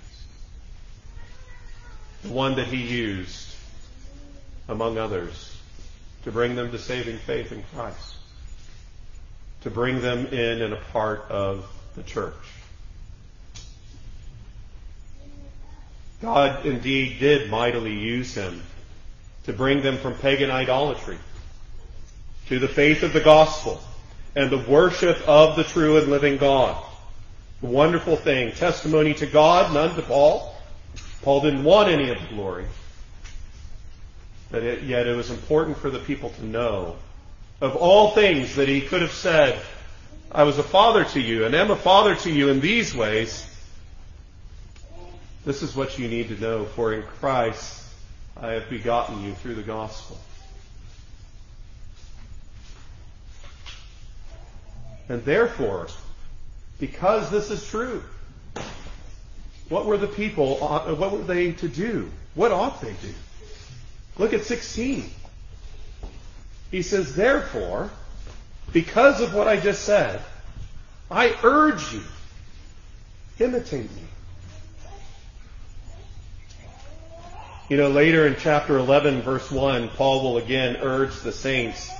The 2.24 2.28
one 2.28 2.56
that 2.56 2.66
he 2.66 2.76
used, 2.76 3.54
among 4.68 4.98
others, 4.98 5.56
to 6.24 6.32
bring 6.32 6.56
them 6.56 6.70
to 6.72 6.78
saving 6.78 7.16
faith 7.16 7.52
in 7.52 7.62
Christ. 7.74 8.16
To 9.62 9.70
bring 9.70 10.02
them 10.02 10.26
in 10.26 10.60
and 10.60 10.74
a 10.74 10.80
part 10.92 11.22
of 11.30 11.66
the 11.94 12.02
church. 12.02 12.34
God 16.22 16.64
indeed 16.64 17.18
did 17.18 17.50
mightily 17.50 17.94
use 17.94 18.34
him 18.34 18.62
to 19.44 19.52
bring 19.52 19.82
them 19.82 19.98
from 19.98 20.14
pagan 20.14 20.50
idolatry 20.50 21.18
to 22.48 22.58
the 22.58 22.68
faith 22.68 23.02
of 23.02 23.12
the 23.12 23.20
gospel 23.20 23.80
and 24.34 24.50
the 24.50 24.58
worship 24.58 25.18
of 25.26 25.56
the 25.56 25.64
true 25.64 25.98
and 25.98 26.08
living 26.08 26.36
God. 26.36 26.82
A 27.62 27.66
wonderful 27.66 28.16
thing. 28.16 28.52
Testimony 28.52 29.14
to 29.14 29.26
God, 29.26 29.72
none 29.72 29.94
to 29.96 30.02
Paul. 30.02 30.54
Paul 31.22 31.40
didn't 31.40 31.64
want 31.64 31.88
any 31.88 32.10
of 32.10 32.20
the 32.20 32.34
glory. 32.34 32.66
But 34.50 34.62
it, 34.62 34.82
yet 34.84 35.06
it 35.06 35.16
was 35.16 35.30
important 35.30 35.76
for 35.78 35.90
the 35.90 35.98
people 35.98 36.30
to 36.30 36.44
know 36.44 36.96
of 37.60 37.74
all 37.76 38.10
things 38.10 38.56
that 38.56 38.68
he 38.68 38.80
could 38.80 39.02
have 39.02 39.12
said, 39.12 39.60
I 40.30 40.42
was 40.42 40.58
a 40.58 40.62
father 40.62 41.04
to 41.04 41.20
you 41.20 41.46
and 41.46 41.54
am 41.54 41.70
a 41.70 41.76
father 41.76 42.14
to 42.16 42.30
you 42.30 42.50
in 42.50 42.60
these 42.60 42.94
ways. 42.94 43.46
This 45.46 45.62
is 45.62 45.76
what 45.76 45.96
you 45.96 46.08
need 46.08 46.28
to 46.30 46.40
know, 46.40 46.64
for 46.64 46.92
in 46.92 47.04
Christ 47.04 47.84
I 48.36 48.54
have 48.54 48.68
begotten 48.68 49.22
you 49.22 49.32
through 49.32 49.54
the 49.54 49.62
gospel. 49.62 50.18
And 55.08 55.24
therefore, 55.24 55.86
because 56.80 57.30
this 57.30 57.52
is 57.52 57.64
true, 57.64 58.02
what 59.68 59.86
were 59.86 59.96
the 59.96 60.08
people, 60.08 60.58
uh, 60.60 60.92
what 60.96 61.12
were 61.12 61.22
they 61.22 61.52
to 61.52 61.68
do? 61.68 62.10
What 62.34 62.50
ought 62.50 62.80
they 62.80 62.94
do? 62.94 63.14
Look 64.18 64.32
at 64.32 64.42
16. 64.42 65.08
He 66.72 66.82
says, 66.82 67.14
therefore, 67.14 67.92
because 68.72 69.20
of 69.20 69.32
what 69.32 69.46
I 69.46 69.60
just 69.60 69.84
said, 69.84 70.20
I 71.08 71.36
urge 71.44 71.94
you, 71.94 72.02
imitate 73.38 73.94
me. 73.94 74.05
You 77.68 77.76
know, 77.76 77.88
later 77.88 78.28
in 78.28 78.36
chapter 78.38 78.78
11, 78.78 79.22
verse 79.22 79.50
1, 79.50 79.88
Paul 79.88 80.22
will 80.22 80.38
again 80.38 80.76
urge 80.76 81.18
the 81.18 81.32
saints 81.32 81.90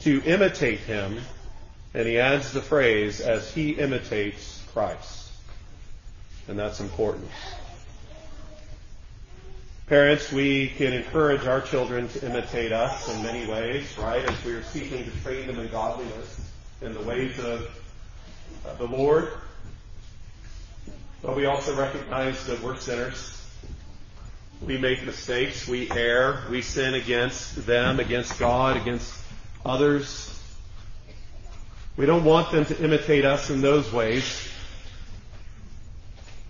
to 0.00 0.22
imitate 0.22 0.78
him, 0.78 1.18
and 1.92 2.06
he 2.06 2.20
adds 2.20 2.52
the 2.52 2.62
phrase, 2.62 3.20
as 3.20 3.52
he 3.52 3.72
imitates 3.72 4.64
Christ. 4.72 5.32
And 6.46 6.56
that's 6.56 6.78
important. 6.78 7.28
Parents, 9.88 10.30
we 10.30 10.68
can 10.68 10.92
encourage 10.92 11.46
our 11.46 11.62
children 11.62 12.06
to 12.10 12.24
imitate 12.24 12.70
us 12.70 13.12
in 13.12 13.20
many 13.24 13.44
ways, 13.50 13.98
right? 13.98 14.24
As 14.24 14.44
we 14.44 14.52
are 14.52 14.62
seeking 14.62 15.04
to 15.04 15.10
train 15.22 15.48
them 15.48 15.58
in 15.58 15.68
godliness, 15.68 16.48
in 16.80 16.94
the 16.94 17.02
ways 17.02 17.36
of 17.40 17.68
the 18.78 18.86
Lord. 18.86 19.32
But 21.22 21.34
we 21.34 21.46
also 21.46 21.74
recognize 21.74 22.46
that 22.46 22.62
we're 22.62 22.76
sinners 22.76 23.37
we 24.64 24.76
make 24.76 25.04
mistakes, 25.04 25.68
we 25.68 25.90
err, 25.90 26.44
we 26.50 26.62
sin 26.62 26.94
against 26.94 27.66
them, 27.66 28.00
against 28.00 28.38
God, 28.38 28.76
against 28.76 29.14
others. 29.64 30.34
We 31.96 32.06
don't 32.06 32.24
want 32.24 32.50
them 32.52 32.64
to 32.66 32.82
imitate 32.82 33.24
us 33.24 33.50
in 33.50 33.60
those 33.60 33.92
ways. 33.92 34.48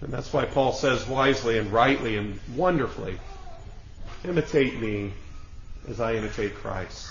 And 0.01 0.13
that's 0.13 0.33
why 0.33 0.45
Paul 0.45 0.73
says 0.73 1.07
wisely 1.07 1.59
and 1.59 1.73
rightly 1.73 2.17
and 2.17 2.39
wonderfully, 2.55 3.19
imitate 4.25 4.81
me 4.81 5.13
as 5.89 6.01
I 6.01 6.15
imitate 6.15 6.55
Christ. 6.55 7.11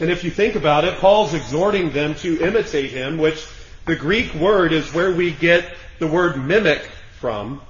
And 0.00 0.10
if 0.10 0.24
you 0.24 0.30
think 0.30 0.56
about 0.56 0.84
it, 0.84 0.98
Paul's 0.98 1.34
exhorting 1.34 1.92
them 1.92 2.14
to 2.16 2.40
imitate 2.40 2.90
him, 2.90 3.18
which 3.18 3.46
the 3.84 3.94
Greek 3.94 4.34
word 4.34 4.72
is 4.72 4.92
where 4.94 5.12
we 5.12 5.30
get 5.32 5.72
the 5.98 6.06
word 6.06 6.36
mimic 6.36 6.88
from. 7.22 7.60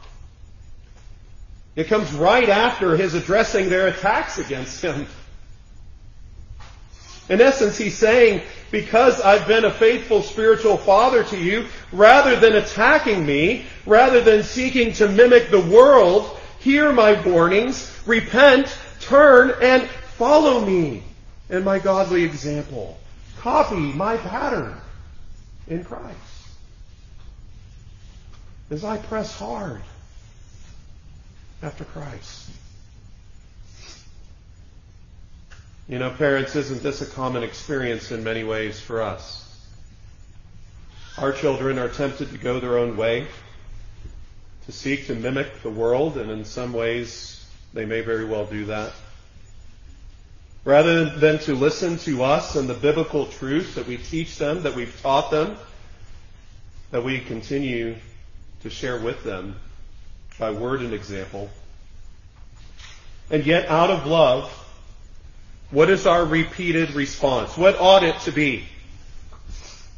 It 1.77 1.87
comes 1.87 2.11
right 2.12 2.49
after 2.49 2.97
his 2.97 3.12
addressing 3.12 3.69
their 3.69 3.87
attacks 3.87 4.38
against 4.38 4.83
him. 4.83 5.07
In 7.29 7.41
essence, 7.41 7.77
he's 7.77 7.97
saying, 7.97 8.43
because 8.71 9.21
I've 9.21 9.47
been 9.47 9.67
a 9.67 9.71
faithful 9.71 10.23
spiritual 10.23 10.79
father 10.79 11.23
to 11.25 11.38
you, 11.38 11.67
rather 11.93 12.41
than 12.41 12.57
attacking 12.57 13.25
me, 13.25 13.67
rather 13.85 14.23
than 14.23 14.43
seeking 14.43 14.95
to 14.95 15.09
mimic 15.09 15.51
the 15.51 15.61
world, 15.61 16.38
hear 16.59 16.91
my 16.91 17.21
warnings, 17.21 17.95
repent, 18.07 18.75
turn, 19.01 19.53
and 19.61 19.83
follow 20.17 20.65
me 20.65 21.03
and 21.51 21.62
my 21.62 21.79
godly 21.79 22.25
example. 22.25 22.99
Copy 23.37 23.77
my 23.77 24.17
pattern 24.17 24.81
in 25.69 25.85
Christ 25.85 26.32
as 28.72 28.85
I 28.85 28.96
press 28.96 29.38
hard 29.38 29.82
after 31.62 31.85
Christ. 31.85 32.48
You 35.88 35.98
know, 35.98 36.08
parents, 36.11 36.56
isn't 36.56 36.82
this 36.82 37.02
a 37.02 37.06
common 37.06 37.42
experience 37.42 38.11
in 38.11 38.24
many 38.24 38.44
ways 38.44 38.80
for 38.80 39.02
us? 39.02 39.38
Our 41.18 41.32
children 41.32 41.78
are 41.78 41.90
tempted 41.90 42.30
to 42.30 42.38
go 42.38 42.61
their 42.61 42.78
own 42.78 42.96
way, 42.96 43.26
to 44.64 44.72
seek 44.72 45.06
to 45.08 45.14
mimic 45.14 45.62
the 45.62 45.70
world, 45.70 46.16
and 46.16 46.30
in 46.30 46.46
some 46.46 46.72
ways 46.72 47.46
they 47.74 47.85
may 47.85 48.00
very 48.00 48.24
well 48.24 48.46
do 48.46 48.64
that. 48.66 48.94
Rather 50.64 51.11
than 51.11 51.38
to 51.40 51.54
listen 51.54 51.98
to 51.98 52.22
us 52.22 52.56
and 52.56 52.70
the 52.70 52.74
biblical 52.74 53.26
truth 53.26 53.74
that 53.74 53.87
we 53.87 53.98
teach 53.98 54.38
them, 54.38 54.62
that 54.62 54.74
we've 54.74 54.98
taught 55.02 55.30
them, 55.30 55.58
that 56.90 57.04
we 57.04 57.18
continue 57.20 57.96
to 58.62 58.70
share 58.70 58.98
with 58.98 59.25
them 59.25 59.57
by 60.38 60.51
word 60.51 60.81
and 60.81 60.92
example. 60.92 61.51
And 63.31 63.44
yet, 63.44 63.68
out 63.68 63.90
of 63.90 64.07
love, 64.07 64.51
what 65.70 65.90
is 65.90 66.07
our 66.07 66.25
repeated 66.25 66.92
response? 66.92 67.57
What 67.57 67.79
ought 67.81 68.03
it 68.03 68.18
to 68.20 68.33
be? 68.33 68.64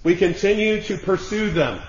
We 0.02 0.16
continue 0.16 0.82
to 0.82 0.96
pursue 0.98 1.50
them. 1.50 1.80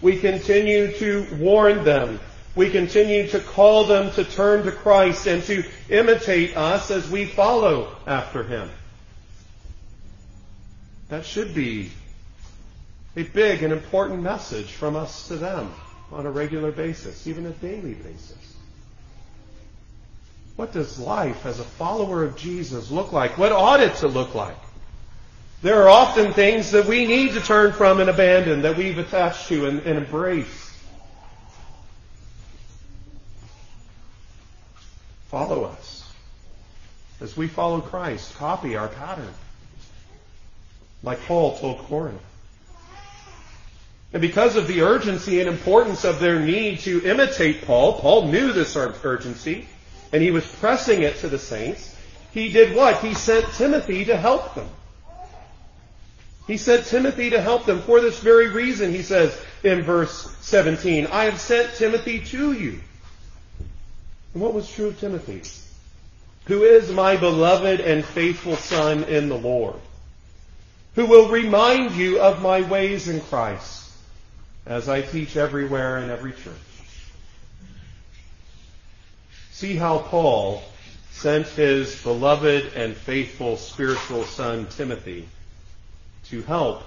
We 0.00 0.18
continue 0.18 0.92
to 0.92 1.26
warn 1.38 1.84
them. 1.84 2.20
We 2.54 2.70
continue 2.70 3.28
to 3.28 3.40
call 3.40 3.84
them 3.84 4.12
to 4.12 4.24
turn 4.24 4.64
to 4.64 4.72
Christ 4.72 5.26
and 5.26 5.42
to 5.44 5.64
imitate 5.88 6.56
us 6.56 6.90
as 6.90 7.10
we 7.10 7.24
follow 7.24 7.94
after 8.06 8.42
Him. 8.42 8.70
That 11.08 11.24
should 11.24 11.54
be 11.54 11.90
a 13.16 13.22
big 13.22 13.62
and 13.62 13.72
important 13.72 14.22
message 14.22 14.72
from 14.72 14.96
us 14.96 15.28
to 15.28 15.36
them 15.36 15.72
on 16.12 16.26
a 16.26 16.30
regular 16.30 16.70
basis, 16.70 17.26
even 17.26 17.46
a 17.46 17.50
daily 17.50 17.94
basis. 17.94 18.54
what 20.56 20.72
does 20.72 20.98
life 20.98 21.44
as 21.44 21.60
a 21.60 21.64
follower 21.64 22.24
of 22.24 22.36
Jesus 22.36 22.90
look 22.90 23.12
like? 23.12 23.36
What 23.36 23.52
ought 23.52 23.80
it 23.80 23.96
to 23.96 24.08
look 24.08 24.34
like? 24.34 24.56
There 25.62 25.82
are 25.82 25.88
often 25.88 26.32
things 26.32 26.70
that 26.70 26.86
we 26.86 27.06
need 27.06 27.32
to 27.32 27.40
turn 27.40 27.72
from 27.72 28.00
and 28.00 28.08
abandon, 28.08 28.62
that 28.62 28.76
we've 28.76 28.98
attached 28.98 29.48
to 29.48 29.66
and, 29.66 29.80
and 29.80 29.98
embraced. 29.98 30.72
Follow 35.28 35.64
us. 35.64 36.10
As 37.20 37.36
we 37.36 37.48
follow 37.48 37.80
Christ, 37.80 38.34
copy 38.36 38.76
our 38.76 38.88
pattern. 38.88 39.32
Like 41.02 41.20
Paul 41.22 41.58
told 41.58 41.78
Corinth. 41.78 42.20
And 44.12 44.22
because 44.22 44.56
of 44.56 44.66
the 44.66 44.82
urgency 44.82 45.40
and 45.40 45.48
importance 45.48 46.04
of 46.04 46.20
their 46.20 46.40
need 46.40 46.80
to 46.80 47.04
imitate 47.04 47.66
Paul, 47.66 47.98
Paul 48.00 48.28
knew 48.28 48.52
this 48.52 48.76
urgency, 48.76 49.68
and 50.12 50.22
he 50.22 50.30
was 50.30 50.46
pressing 50.46 51.02
it 51.02 51.16
to 51.18 51.28
the 51.28 51.38
saints. 51.38 51.94
He 52.32 52.50
did 52.50 52.76
what? 52.76 53.00
He 53.00 53.14
sent 53.14 53.46
Timothy 53.54 54.04
to 54.06 54.16
help 54.16 54.54
them. 54.54 54.68
He 56.46 56.56
sent 56.56 56.86
Timothy 56.86 57.30
to 57.30 57.40
help 57.40 57.66
them 57.66 57.80
for 57.80 58.00
this 58.00 58.20
very 58.20 58.48
reason, 58.48 58.92
he 58.92 59.02
says 59.02 59.36
in 59.64 59.82
verse 59.82 60.34
17, 60.42 61.08
I 61.08 61.24
have 61.24 61.40
sent 61.40 61.74
Timothy 61.74 62.20
to 62.26 62.52
you. 62.52 62.80
And 64.32 64.42
what 64.42 64.54
was 64.54 64.70
true 64.70 64.88
of 64.88 65.00
Timothy? 65.00 65.42
Who 66.44 66.62
is 66.62 66.92
my 66.92 67.16
beloved 67.16 67.80
and 67.80 68.04
faithful 68.04 68.54
son 68.54 69.04
in 69.04 69.28
the 69.28 69.36
Lord, 69.36 69.80
who 70.94 71.06
will 71.06 71.28
remind 71.28 71.92
you 71.96 72.20
of 72.20 72.40
my 72.40 72.60
ways 72.60 73.08
in 73.08 73.20
Christ, 73.22 73.85
as 74.66 74.88
I 74.88 75.00
teach 75.00 75.36
everywhere 75.36 75.98
in 75.98 76.10
every 76.10 76.32
church. 76.32 76.54
See 79.52 79.76
how 79.76 79.98
Paul 79.98 80.62
sent 81.12 81.46
his 81.46 82.02
beloved 82.02 82.72
and 82.74 82.94
faithful 82.94 83.56
spiritual 83.56 84.24
son 84.24 84.66
Timothy 84.66 85.28
to 86.26 86.42
help 86.42 86.82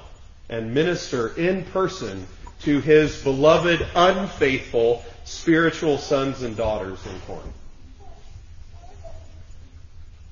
and 0.50 0.74
minister 0.74 1.30
in 1.36 1.63
person 1.65 2.28
to 2.62 2.82
his 2.82 3.24
beloved, 3.24 3.86
unfaithful 3.96 5.04
spiritual 5.24 5.98
sons 5.98 6.44
and 6.44 6.58
daughters 6.58 7.04
in 7.06 7.20
Corinth. 7.22 7.54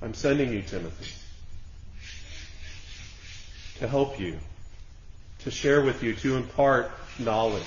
I'm 0.02 0.14
sending 0.14 0.52
you, 0.52 0.62
Timothy, 0.62 1.12
to 3.80 3.88
help 3.88 4.20
you, 4.20 4.38
to 5.40 5.52
share 5.52 5.82
with 5.82 6.04
you, 6.04 6.14
to 6.16 6.36
impart 6.36 6.92
knowledge 7.20 7.64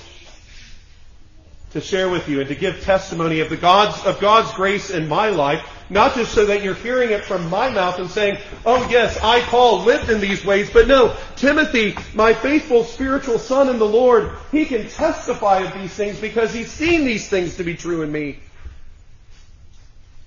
to 1.71 1.79
share 1.79 2.09
with 2.09 2.27
you 2.27 2.39
and 2.41 2.49
to 2.49 2.55
give 2.55 2.81
testimony 2.81 3.39
of 3.39 3.49
the 3.49 3.57
God's, 3.57 4.03
of 4.05 4.19
God's 4.19 4.51
grace 4.53 4.89
in 4.89 5.07
my 5.07 5.29
life, 5.29 5.65
not 5.89 6.15
just 6.15 6.33
so 6.33 6.45
that 6.45 6.63
you're 6.63 6.73
hearing 6.73 7.11
it 7.11 7.23
from 7.23 7.49
my 7.49 7.69
mouth 7.69 7.97
and 7.97 8.09
saying, 8.09 8.37
oh 8.65 8.87
yes, 8.89 9.17
I, 9.23 9.41
Paul, 9.41 9.83
lived 9.83 10.09
in 10.09 10.19
these 10.19 10.43
ways, 10.43 10.69
but 10.69 10.87
no, 10.87 11.15
Timothy, 11.37 11.95
my 12.13 12.33
faithful 12.33 12.83
spiritual 12.83 13.39
son 13.39 13.69
in 13.69 13.79
the 13.79 13.87
Lord, 13.87 14.31
he 14.51 14.65
can 14.65 14.89
testify 14.89 15.59
of 15.59 15.73
these 15.73 15.93
things 15.93 16.19
because 16.19 16.53
he's 16.53 16.71
seen 16.71 17.05
these 17.05 17.29
things 17.29 17.55
to 17.57 17.63
be 17.63 17.75
true 17.75 18.01
in 18.01 18.11
me. 18.11 18.39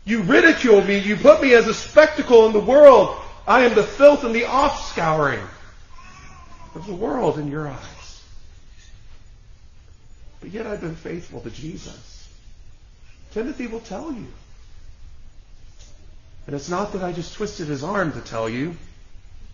You 0.07 0.23
ridiculed 0.23 0.87
me, 0.87 0.99
you 0.99 1.17
put 1.17 1.43
me 1.43 1.55
as 1.55 1.67
a 1.67 1.75
spectacle 1.75 2.47
in 2.47 2.53
the 2.53 2.61
world. 2.61 3.19
I 3.47 3.65
am 3.65 3.75
the 3.75 3.83
filth 3.83 4.25
and 4.25 4.35
the 4.35 4.43
offscouring 4.43 5.47
of 6.75 6.87
the 6.87 6.95
world 6.95 7.39
in 7.39 7.51
your 7.51 7.69
eyes. 7.69 8.23
But 10.41 10.51
yet 10.51 10.67
I've 10.67 10.81
been 10.81 10.97
faithful 10.97 11.41
to 11.41 11.51
Jesus. 11.51 12.29
Timothy 13.33 13.67
will 13.67 13.81
tell 13.81 14.13
you. 14.13 14.27
And 16.47 16.55
it's 16.55 16.69
not 16.69 16.93
that 16.93 17.03
I 17.03 17.13
just 17.13 17.35
twisted 17.35 17.69
his 17.69 17.83
arm 17.83 18.13
to 18.13 18.21
tell 18.21 18.49
you 18.49 18.77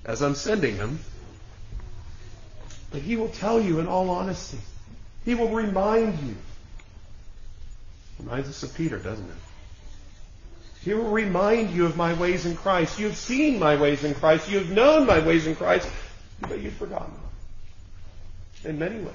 as 0.04 0.22
I'm 0.22 0.35
sending 0.35 0.76
him, 0.76 0.98
but 2.90 3.02
he 3.02 3.16
will 3.16 3.28
tell 3.28 3.61
you 3.61 3.78
in 3.78 3.87
all 3.87 4.11
honesty. 4.11 4.59
He 5.24 5.35
will 5.35 5.50
remind 5.50 6.18
you. 6.20 6.35
Reminds 8.18 8.48
us 8.48 8.62
of 8.62 8.74
Peter, 8.74 8.98
doesn't 8.98 9.28
it? 9.28 9.37
He 10.83 10.94
will 10.94 11.11
remind 11.11 11.70
you 11.70 11.85
of 11.85 11.96
my 11.96 12.14
ways 12.14 12.46
in 12.46 12.56
Christ. 12.56 12.98
You 12.98 13.06
have 13.06 13.16
seen 13.16 13.59
my 13.59 13.76
ways 13.76 14.02
in 14.02 14.14
Christ. 14.14 14.50
You 14.50 14.59
have 14.59 14.70
known 14.70 15.06
my 15.06 15.20
ways 15.20 15.46
in 15.46 15.54
Christ, 15.54 15.88
but 16.40 16.61
you've 16.61 16.74
forgotten 16.74 17.12
them 17.12 18.70
in 18.70 18.79
many 18.79 19.00
ways. 19.00 19.14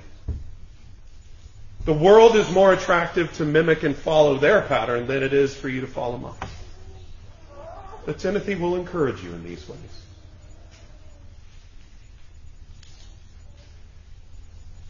The 1.86 1.94
world 1.94 2.36
is 2.36 2.50
more 2.52 2.74
attractive 2.74 3.32
to 3.34 3.46
mimic 3.46 3.84
and 3.84 3.96
follow 3.96 4.38
their 4.38 4.62
pattern 4.62 5.06
than 5.06 5.22
it 5.22 5.34
is 5.34 5.56
for 5.56 5.70
you 5.70 5.82
to 5.82 5.88
follow 5.88 6.18
mine. 6.18 6.34
But 8.06 8.20
Timothy 8.20 8.56
will 8.56 8.76
encourage 8.76 9.24
you 9.24 9.34
in 9.34 9.44
these 9.44 9.68
ways. 9.68 10.02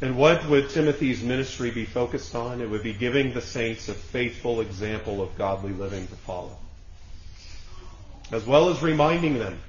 And 0.01 0.17
what 0.17 0.47
would 0.49 0.69
Timothy's 0.69 1.23
ministry 1.23 1.71
be 1.71 1.85
focused 1.85 2.35
on? 2.35 2.61
It 2.61 2.69
would 2.69 2.83
be 2.83 2.93
giving 2.93 3.33
the 3.33 3.41
saints 3.41 3.89
a 3.89 3.93
faithful 3.93 4.61
example 4.61 5.21
of 5.21 5.37
godly 5.37 5.71
living 5.71 6.07
to 6.07 6.15
follow. 6.15 6.57
As 8.31 8.45
well 8.45 8.69
as 8.69 8.81
reminding 8.81 9.39
them 9.39 9.59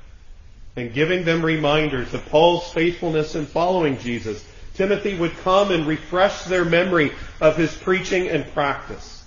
and 0.77 0.93
giving 0.93 1.25
them 1.25 1.45
reminders 1.45 2.13
of 2.13 2.25
Paul's 2.27 2.71
faithfulness 2.73 3.35
in 3.35 3.47
following 3.47 3.99
Jesus 3.99 4.45
Timothy 4.75 5.15
would 5.15 5.35
come 5.39 5.71
and 5.71 5.87
refresh 5.87 6.45
their 6.45 6.65
memory 6.65 7.11
of 7.41 7.57
his 7.57 7.75
preaching 7.75 8.29
and 8.29 8.47
practice, 8.53 9.25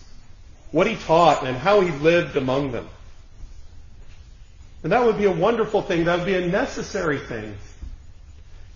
what 0.72 0.86
he 0.86 0.96
taught 0.96 1.44
and 1.44 1.58
how 1.58 1.82
he 1.82 1.90
lived 1.90 2.38
among 2.38 2.72
them. 2.72 2.88
And 4.84 4.92
that 4.92 5.04
would 5.04 5.18
be 5.18 5.26
a 5.26 5.32
wonderful 5.32 5.82
thing. 5.82 6.06
That 6.06 6.20
would 6.20 6.28
be 6.28 6.36
a 6.36 6.48
necessary 6.48 7.18
thing. 7.18 7.58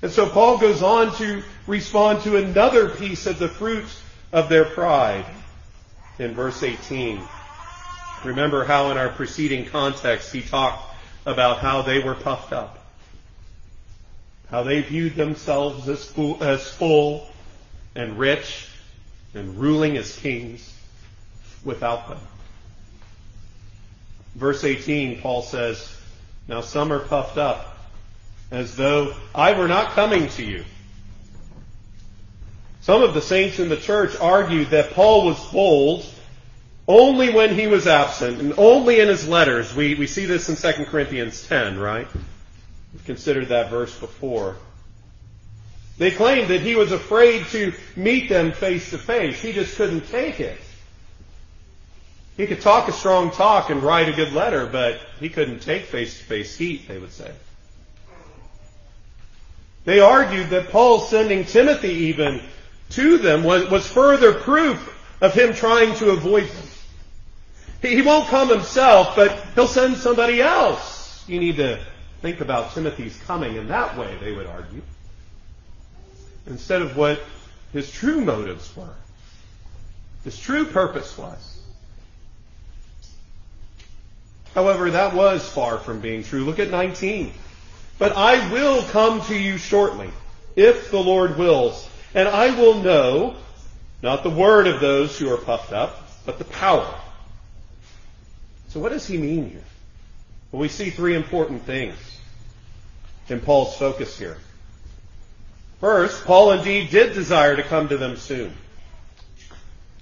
And 0.02 0.12
so 0.12 0.28
Paul 0.28 0.58
goes 0.58 0.82
on 0.82 1.16
to 1.18 1.44
respond 1.68 2.24
to 2.24 2.38
another 2.38 2.90
piece 2.90 3.28
of 3.28 3.38
the 3.38 3.48
fruit 3.48 3.86
of 4.32 4.50
their 4.50 4.66
pride 4.66 5.26
in 6.18 6.34
verse 6.34 6.64
18. 6.64 7.22
Remember 8.26 8.66
how 8.66 8.90
in 8.90 8.98
our 8.98 9.10
preceding 9.10 9.66
context 9.66 10.34
he 10.34 10.42
talked 10.42 10.93
about 11.26 11.60
how 11.60 11.82
they 11.82 12.00
were 12.00 12.16
puffed 12.16 12.54
up 12.54 12.84
how 14.54 14.62
they 14.62 14.82
viewed 14.82 15.16
themselves 15.16 15.90
as 15.90 16.06
full, 16.06 16.44
as 16.44 16.70
full 16.70 17.28
and 17.96 18.20
rich 18.20 18.68
and 19.34 19.58
ruling 19.58 19.98
as 19.98 20.16
kings 20.18 20.78
without 21.66 22.08
them. 22.08 22.20
Verse 24.36 24.64
18, 24.64 25.22
Paul 25.22 25.42
says, 25.42 26.00
Now 26.48 26.62
some 26.62 26.94
are 26.94 27.00
puffed 27.00 27.40
up 27.40 27.80
as 28.52 28.76
though 28.76 29.16
I 29.34 29.58
were 29.58 29.68
not 29.68 29.94
coming 29.94 30.30
to 30.30 30.44
you. 30.44 30.66
Some 32.82 33.02
of 33.02 33.16
the 33.16 33.22
saints 33.22 33.58
in 33.58 33.70
the 33.70 33.78
church 33.78 34.16
argued 34.18 34.70
that 34.70 34.92
Paul 34.92 35.26
was 35.26 35.44
bold 35.52 36.06
only 36.88 37.34
when 37.34 37.56
he 37.56 37.68
was 37.68 37.88
absent 37.88 38.42
and 38.42 38.54
only 38.58 39.00
in 39.00 39.08
his 39.08 39.28
letters. 39.28 39.74
We, 39.76 39.96
we 39.96 40.08
see 40.08 40.26
this 40.26 40.50
in 40.50 40.56
2 40.56 40.86
Corinthians 40.86 41.48
10, 41.48 41.80
right? 41.80 42.08
We've 42.94 43.06
considered 43.06 43.50
that 43.50 43.70
verse 43.70 43.98
before. 43.98 44.58
They 45.98 46.12
claimed 46.12 46.50
that 46.50 46.62
he 46.62 46.76
was 46.76 46.92
afraid 46.92 47.46
to 47.48 47.74
meet 47.96 48.28
them 48.28 48.52
face 48.52 48.90
to 48.90 48.98
face. 48.98 49.42
He 49.42 49.54
just 49.54 49.76
couldn't 49.76 50.08
take 50.10 50.40
it. 50.40 50.60
He 52.36 52.48
could 52.48 52.62
talk 52.62 52.88
a 52.88 52.92
strong 52.92 53.30
talk 53.30 53.70
and 53.70 53.84
write 53.84 54.10
a 54.10 54.14
good 54.14 54.34
letter, 54.34 54.66
but 54.66 55.00
he 55.20 55.30
couldn't 55.30 55.62
take 55.62 55.84
face 55.84 56.18
to 56.18 56.24
face 56.24 56.58
heat, 56.58 56.88
they 56.88 56.98
would 56.98 57.12
say. 57.12 57.32
They 59.86 60.00
argued 60.00 60.50
that 60.50 60.70
Paul 60.70 61.00
sending 61.00 61.46
Timothy 61.46 61.94
even 62.06 62.42
to 62.92 63.18
them 63.20 63.44
was, 63.44 63.70
was 63.70 63.88
further 63.88 64.34
proof 64.34 64.90
of 65.22 65.34
him 65.34 65.54
trying 65.54 65.96
to 65.96 66.10
avoid 66.12 66.48
them. 66.48 66.68
He, 67.84 68.02
won't 68.02 68.30
come 68.30 68.48
himself, 68.48 69.14
but 69.14 69.38
he'll 69.56 69.68
send 69.68 69.98
somebody 69.98 70.42
else. 70.42 71.22
You 71.28 71.38
need 71.38 71.58
to 71.58 71.84
think 72.22 72.40
about 72.40 72.74
Timothy's 72.74 73.20
coming 73.28 73.58
in 73.58 73.68
that 73.68 73.98
way, 73.98 74.18
they 74.22 74.32
would 74.32 74.48
argue, 74.48 74.82
instead 76.48 76.82
of 76.82 76.96
what 76.96 77.22
his 77.74 77.92
true 77.92 78.22
motives 78.22 78.74
were, 78.78 78.96
his 80.24 80.40
true 80.40 80.66
purpose 80.66 81.18
was. 81.18 81.60
However, 84.56 84.92
that 84.92 85.14
was 85.14 85.48
far 85.50 85.78
from 85.78 86.00
being 86.00 86.24
true. 86.24 86.46
Look 86.46 86.60
at 86.60 86.70
19. 86.70 87.34
But 88.00 88.16
I 88.16 88.50
will 88.50 88.84
come 88.84 89.20
to 89.26 89.38
you 89.38 89.58
shortly, 89.58 90.10
if 90.56 90.90
the 90.90 91.00
Lord 91.00 91.38
wills, 91.38 91.90
and 92.16 92.30
I 92.30 92.58
will 92.58 92.76
know 92.76 93.36
not 94.02 94.24
the 94.24 94.30
word 94.30 94.68
of 94.68 94.80
those 94.80 95.20
who 95.20 95.34
are 95.34 95.38
puffed 95.38 95.74
up, 95.74 96.08
but 96.26 96.38
the 96.38 96.46
power. 96.46 97.00
So 98.74 98.80
what 98.80 98.92
does 98.92 99.06
he 99.06 99.20
mean 99.20 99.52
here? 99.52 99.64
Well, 100.52 100.60
we 100.60 100.68
see 100.68 100.90
three 100.90 101.16
important 101.16 101.62
things 101.62 101.96
in 103.30 103.40
Paul's 103.40 103.78
focus 103.78 104.18
here. 104.18 104.38
First, 105.80 106.26
Paul 106.26 106.54
indeed 106.54 106.90
did 106.90 107.14
desire 107.14 107.56
to 107.56 107.62
come 107.62 107.90
to 107.90 107.98
them 107.98 108.18
soon. 108.18 108.52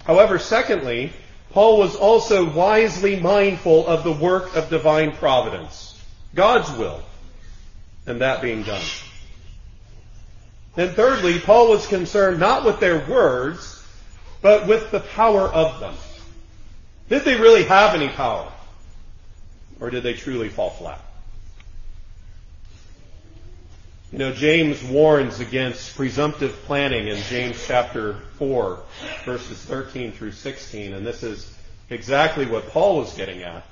However, 0.04 0.38
secondly, 0.38 1.12
Paul 1.50 1.80
was 1.80 1.96
also 1.96 2.50
wisely 2.50 3.20
mindful 3.20 3.86
of 3.86 4.04
the 4.04 4.12
work 4.12 4.56
of 4.56 4.70
divine 4.70 5.12
providence, 5.12 6.02
God's 6.34 6.70
will, 6.78 7.02
and 8.06 8.22
that 8.22 8.40
being 8.40 8.62
done. 8.62 8.84
And 10.78 10.92
thirdly, 10.92 11.40
Paul 11.40 11.68
was 11.68 11.86
concerned 11.86 12.40
not 12.40 12.64
with 12.64 12.80
their 12.80 13.06
words, 13.06 13.84
but 14.40 14.66
with 14.66 14.90
the 14.90 15.00
power 15.00 15.42
of 15.42 15.78
them. 15.78 15.94
Did 17.10 17.26
they 17.26 17.38
really 17.38 17.64
have 17.64 17.94
any 17.94 18.08
power? 18.08 18.50
Or 19.82 19.90
did 19.90 20.04
they 20.04 20.14
truly 20.14 20.48
fall 20.48 20.70
flat? 20.70 21.00
You 24.12 24.18
know, 24.18 24.32
James 24.32 24.80
warns 24.80 25.40
against 25.40 25.96
presumptive 25.96 26.52
planning 26.66 27.08
in 27.08 27.16
James 27.24 27.60
chapter 27.66 28.20
4, 28.38 28.78
verses 29.24 29.58
13 29.64 30.12
through 30.12 30.32
16, 30.32 30.92
and 30.92 31.04
this 31.04 31.24
is 31.24 31.52
exactly 31.90 32.46
what 32.46 32.68
Paul 32.68 32.98
was 32.98 33.14
getting 33.14 33.42
at. 33.42 33.64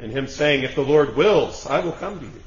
In 0.00 0.10
him 0.10 0.26
saying, 0.26 0.64
if 0.64 0.74
the 0.74 0.82
Lord 0.82 1.14
wills, 1.14 1.66
I 1.66 1.80
will 1.80 1.92
come 1.92 2.18
to 2.18 2.24
you. 2.24 2.42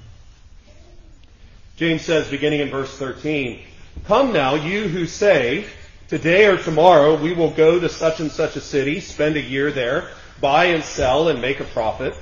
James 1.77 2.01
says, 2.01 2.27
beginning 2.27 2.59
in 2.59 2.71
verse 2.71 2.91
13, 2.97 3.61
Come 4.03 4.33
now, 4.33 4.55
you 4.55 4.89
who 4.89 5.05
say, 5.05 5.65
today 6.09 6.45
or 6.45 6.57
tomorrow 6.57 7.15
we 7.15 7.31
will 7.31 7.51
go 7.51 7.79
to 7.79 7.87
such 7.87 8.19
and 8.19 8.31
such 8.31 8.57
a 8.57 8.61
city, 8.61 8.99
spend 8.99 9.37
a 9.37 9.41
year 9.41 9.71
there, 9.71 10.09
buy 10.41 10.65
and 10.65 10.83
sell 10.83 11.29
and 11.29 11.39
make 11.39 11.61
a 11.61 11.65
profit. 11.65 12.15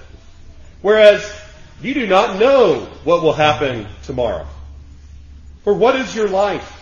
Whereas 0.82 1.30
you 1.82 1.94
do 1.94 2.08
not 2.08 2.40
know 2.40 2.82
what 3.04 3.22
will 3.22 3.34
happen 3.34 3.88
tomorrow. 4.04 4.48
For 5.64 5.74
what 5.74 5.96
is 5.96 6.16
your 6.16 6.30
life? 6.30 6.76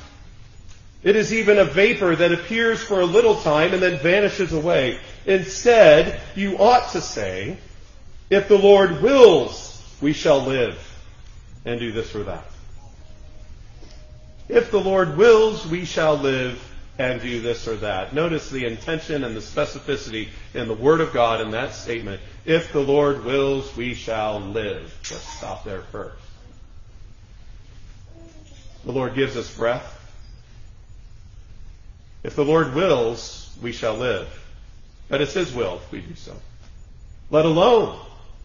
It 1.04 1.16
is 1.16 1.34
even 1.34 1.58
a 1.58 1.66
vapor 1.66 2.16
that 2.16 2.32
appears 2.32 2.82
for 2.82 3.02
a 3.02 3.06
little 3.06 3.36
time 3.36 3.74
and 3.74 3.82
then 3.82 4.00
vanishes 4.00 4.54
away. 4.54 5.00
Instead, 5.26 6.20
you 6.36 6.58
ought 6.58 6.92
to 6.92 7.02
say, 7.02 7.58
if 8.30 8.48
the 8.48 8.58
Lord 8.58 9.02
wills, 9.02 9.84
we 10.02 10.14
shall 10.14 10.42
live 10.42 10.78
and 11.66 11.80
do 11.80 11.92
this 11.92 12.14
or 12.16 12.24
that. 12.24 12.46
If 14.50 14.72
the 14.72 14.80
Lord 14.80 15.18
wills, 15.18 15.66
we 15.68 15.86
shall 15.86 16.18
live 16.18 16.62
and 16.98 17.22
do 17.22 17.42
this 17.42 17.68
or 17.68 17.76
that. 17.78 18.14
Notice 18.14 18.50
the 18.50 18.66
intention 18.66 19.24
and 19.24 19.36
the 19.36 19.40
specificity 19.40 20.30
in 20.54 20.68
the 20.68 20.74
Word 20.74 21.02
of 21.02 21.14
God 21.14 21.42
in 21.42 21.52
that 21.52 21.74
statement. 21.74 22.22
If 22.46 22.74
the 22.74 22.82
Lord 22.82 23.24
wills, 23.24 23.76
we 23.76 23.94
shall 23.94 24.40
live. 24.40 24.94
Let's 25.12 25.28
stop 25.38 25.64
there 25.64 25.82
first. 25.82 26.18
The 28.86 28.92
Lord 28.92 29.16
gives 29.16 29.38
us 29.38 29.54
breath. 29.56 29.94
If 32.24 32.36
the 32.36 32.46
Lord 32.46 32.74
wills, 32.74 33.56
we 33.62 33.72
shall 33.72 33.96
live. 33.96 34.28
But 35.08 35.22
it's 35.22 35.34
His 35.34 35.54
will 35.54 35.76
if 35.76 35.92
we 35.92 36.02
do 36.02 36.16
so. 36.16 36.34
Let 37.30 37.46
alone 37.46 38.00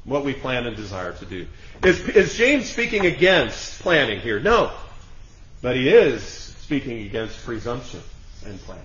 what 0.05 0.25
we 0.25 0.35
plan 0.35 0.67
and 0.67 0.77
desire 0.77 1.13
to 1.13 1.25
do. 1.25 1.47
Is, 1.85 2.01
is 2.09 2.35
James 2.35 2.69
speaking 2.69 3.07
against 3.07 3.81
planning 3.81 4.21
here? 4.21 4.41
No. 4.41 4.73
But 5.63 5.77
he 5.77 5.89
is 5.89 6.25
speaking 6.25 7.03
against 7.03 7.45
presumption 7.45 8.03
and 8.47 8.61
plan. 8.63 8.79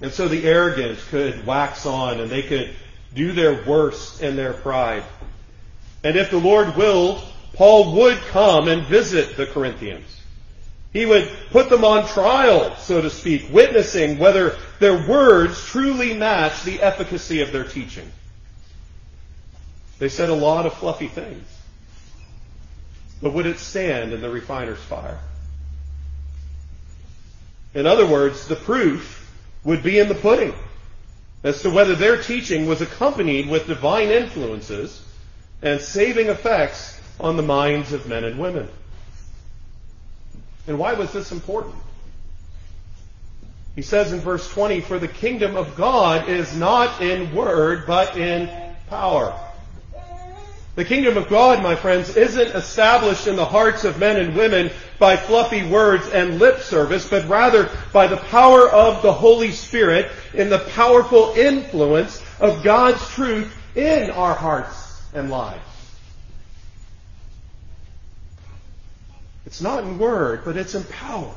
And 0.00 0.12
so 0.12 0.28
the 0.28 0.44
arrogant 0.44 0.98
could 1.10 1.46
wax 1.46 1.86
on 1.86 2.20
and 2.20 2.30
they 2.30 2.42
could 2.42 2.70
do 3.14 3.32
their 3.32 3.64
worst 3.64 4.20
in 4.20 4.36
their 4.36 4.52
pride. 4.52 5.04
And 6.02 6.16
if 6.16 6.30
the 6.30 6.38
Lord 6.38 6.76
willed, 6.76 7.22
Paul 7.54 7.94
would 7.94 8.18
come 8.18 8.68
and 8.68 8.82
visit 8.82 9.36
the 9.36 9.46
Corinthians. 9.46 10.04
He 10.92 11.06
would 11.06 11.28
put 11.50 11.70
them 11.70 11.84
on 11.84 12.06
trial, 12.06 12.76
so 12.76 13.00
to 13.00 13.10
speak, 13.10 13.46
witnessing 13.50 14.18
whether 14.18 14.56
their 14.78 15.08
words 15.08 15.64
truly 15.64 16.14
match 16.14 16.62
the 16.62 16.82
efficacy 16.82 17.40
of 17.40 17.50
their 17.50 17.64
teaching. 17.64 18.10
They 19.98 20.08
said 20.08 20.28
a 20.28 20.34
lot 20.34 20.66
of 20.66 20.74
fluffy 20.74 21.08
things. 21.08 21.53
But 23.22 23.32
would 23.32 23.46
it 23.46 23.58
stand 23.58 24.12
in 24.12 24.20
the 24.20 24.30
refiner's 24.30 24.78
fire? 24.78 25.18
In 27.74 27.86
other 27.86 28.06
words, 28.06 28.46
the 28.46 28.56
proof 28.56 29.32
would 29.64 29.82
be 29.82 29.98
in 29.98 30.08
the 30.08 30.14
pudding 30.14 30.54
as 31.42 31.62
to 31.62 31.70
whether 31.70 31.94
their 31.94 32.20
teaching 32.20 32.66
was 32.66 32.80
accompanied 32.80 33.48
with 33.48 33.66
divine 33.66 34.08
influences 34.08 35.02
and 35.62 35.80
saving 35.80 36.28
effects 36.28 37.00
on 37.18 37.36
the 37.36 37.42
minds 37.42 37.92
of 37.92 38.06
men 38.06 38.24
and 38.24 38.38
women. 38.38 38.68
And 40.66 40.78
why 40.78 40.94
was 40.94 41.12
this 41.12 41.32
important? 41.32 41.74
He 43.74 43.82
says 43.82 44.12
in 44.12 44.20
verse 44.20 44.48
20, 44.50 44.80
For 44.80 44.98
the 44.98 45.08
kingdom 45.08 45.56
of 45.56 45.76
God 45.76 46.28
is 46.28 46.56
not 46.56 47.02
in 47.02 47.34
word, 47.34 47.86
but 47.86 48.16
in 48.16 48.48
power. 48.88 49.38
The 50.76 50.84
kingdom 50.84 51.16
of 51.16 51.28
God, 51.28 51.62
my 51.62 51.76
friends, 51.76 52.16
isn't 52.16 52.48
established 52.48 53.28
in 53.28 53.36
the 53.36 53.44
hearts 53.44 53.84
of 53.84 53.98
men 53.98 54.16
and 54.16 54.34
women 54.34 54.72
by 54.98 55.16
fluffy 55.16 55.64
words 55.64 56.08
and 56.08 56.40
lip 56.40 56.60
service, 56.60 57.08
but 57.08 57.28
rather 57.28 57.70
by 57.92 58.08
the 58.08 58.16
power 58.16 58.68
of 58.68 59.00
the 59.00 59.12
Holy 59.12 59.52
Spirit 59.52 60.10
in 60.32 60.50
the 60.50 60.58
powerful 60.58 61.32
influence 61.36 62.20
of 62.40 62.64
God's 62.64 63.08
truth 63.10 63.56
in 63.76 64.10
our 64.10 64.34
hearts 64.34 65.00
and 65.12 65.30
lives. 65.30 65.60
It's 69.46 69.60
not 69.60 69.84
in 69.84 69.98
word, 69.98 70.42
but 70.44 70.56
it's 70.56 70.74
in 70.74 70.82
power. 70.82 71.34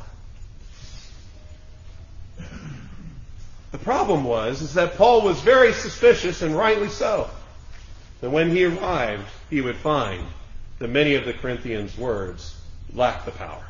The 3.72 3.78
problem 3.78 4.24
was 4.24 4.64
is 4.64 4.74
that 4.74 4.96
Paul 4.96 5.22
was 5.22 5.40
very 5.42 5.74
suspicious, 5.74 6.42
and 6.42 6.58
rightly 6.58 6.90
so 6.90 7.30
that 8.22 8.30
when 8.30 8.52
he 8.52 8.66
arrived, 8.66 9.28
he 9.50 9.62
would 9.62 9.76
find 9.76 10.26
that 10.80 10.90
many 10.90 11.16
of 11.16 11.26
the 11.26 11.34
Corinthians' 11.34 11.98
words 11.98 12.60
lacked 12.94 13.26
the 13.26 13.32
power. 13.32 13.64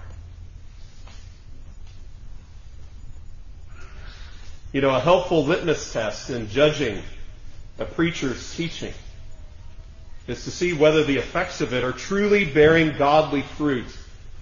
You 4.73 4.81
know, 4.81 4.93
a 4.93 4.99
helpful 4.99 5.45
litmus 5.45 5.93
test 5.93 6.29
in 6.29 6.49
judging 6.49 7.01
a 7.79 7.85
preacher's 7.85 8.55
teaching 8.55 8.93
is 10.27 10.43
to 10.43 10.51
see 10.51 10.73
whether 10.73 11.03
the 11.03 11.17
effects 11.17 11.61
of 11.61 11.73
it 11.73 11.83
are 11.83 11.93
truly 11.93 12.45
bearing 12.45 12.97
godly 12.97 13.41
fruit 13.41 13.85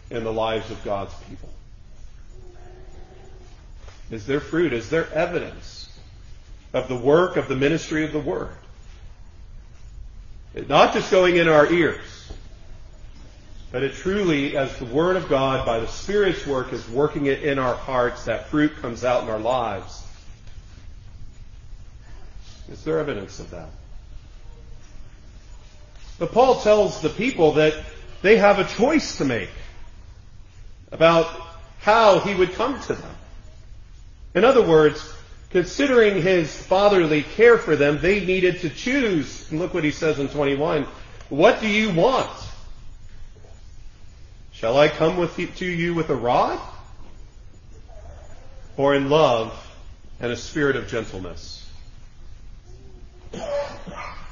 in 0.10 0.24
the 0.24 0.34
lives 0.34 0.72
of 0.72 0.84
God's 0.84 1.14
people. 1.30 1.50
Is 4.12 4.26
there 4.26 4.40
fruit? 4.40 4.74
Is 4.74 4.90
there 4.90 5.12
evidence 5.14 5.90
of 6.74 6.88
the 6.88 6.96
work 6.96 7.38
of 7.38 7.48
the 7.48 7.56
ministry 7.56 8.04
of 8.04 8.12
the 8.12 8.20
Word? 8.20 8.56
Not 10.56 10.94
just 10.94 11.12
going 11.12 11.36
in 11.36 11.50
our 11.50 11.72
ears, 11.72 12.32
but 13.72 13.84
it 13.84 13.94
truly, 13.94 14.56
as 14.56 14.78
the 14.78 14.86
Word 14.86 15.18
of 15.18 15.28
God, 15.28 15.66
by 15.66 15.80
the 15.80 15.88
Spirit's 15.88 16.48
work, 16.48 16.72
is 16.72 16.88
working 16.88 17.26
it 17.26 17.44
in 17.44 17.60
our 17.60 17.76
hearts, 17.76 18.26
that 18.26 18.48
fruit 18.48 18.74
comes 18.82 19.04
out 19.04 19.24
in 19.24 19.30
our 19.30 19.40
lives. 19.40 20.02
Is 22.72 22.84
there 22.86 23.00
evidence 23.00 23.40
of 23.40 23.52
that? 23.52 23.68
But 26.18 26.32
Paul 26.32 26.62
tells 26.62 27.02
the 27.02 27.10
people 27.10 27.54
that 27.54 27.74
they 28.22 28.38
have 28.38 28.58
a 28.58 28.64
choice 28.64 29.18
to 29.18 29.26
make 29.26 29.50
about 30.92 31.30
how 31.80 32.20
he 32.20 32.34
would 32.34 32.54
come 32.54 32.80
to 32.84 32.94
them. 32.94 33.16
In 34.34 34.46
other 34.46 34.62
words, 34.62 35.15
Considering 35.56 36.22
his 36.22 36.54
fatherly 36.54 37.24
care 37.24 37.58
for 37.58 37.78
them, 37.78 37.98
they 38.02 38.20
needed 38.26 38.60
to 38.60 38.70
choose. 38.70 39.50
And 39.50 39.58
look 39.58 39.74
what 39.74 39.86
he 39.86 39.92
says 39.92 40.20
in 40.20 40.28
21. 40.28 40.86
What 41.30 41.62
do 41.62 41.70
you 41.70 41.94
want? 41.94 42.30
Shall 44.52 44.78
I 44.78 44.90
come 44.90 45.16
with 45.16 45.40
you, 45.40 45.48
to 45.48 45.66
you 45.66 45.94
with 45.94 46.10
a 46.10 46.16
rod? 46.16 46.60
Or 48.76 48.96
in 48.96 49.10
love 49.10 49.54
and 50.20 50.30
a 50.30 50.36
spirit 50.36 50.76
of 50.76 50.90
gentleness? 50.90 51.66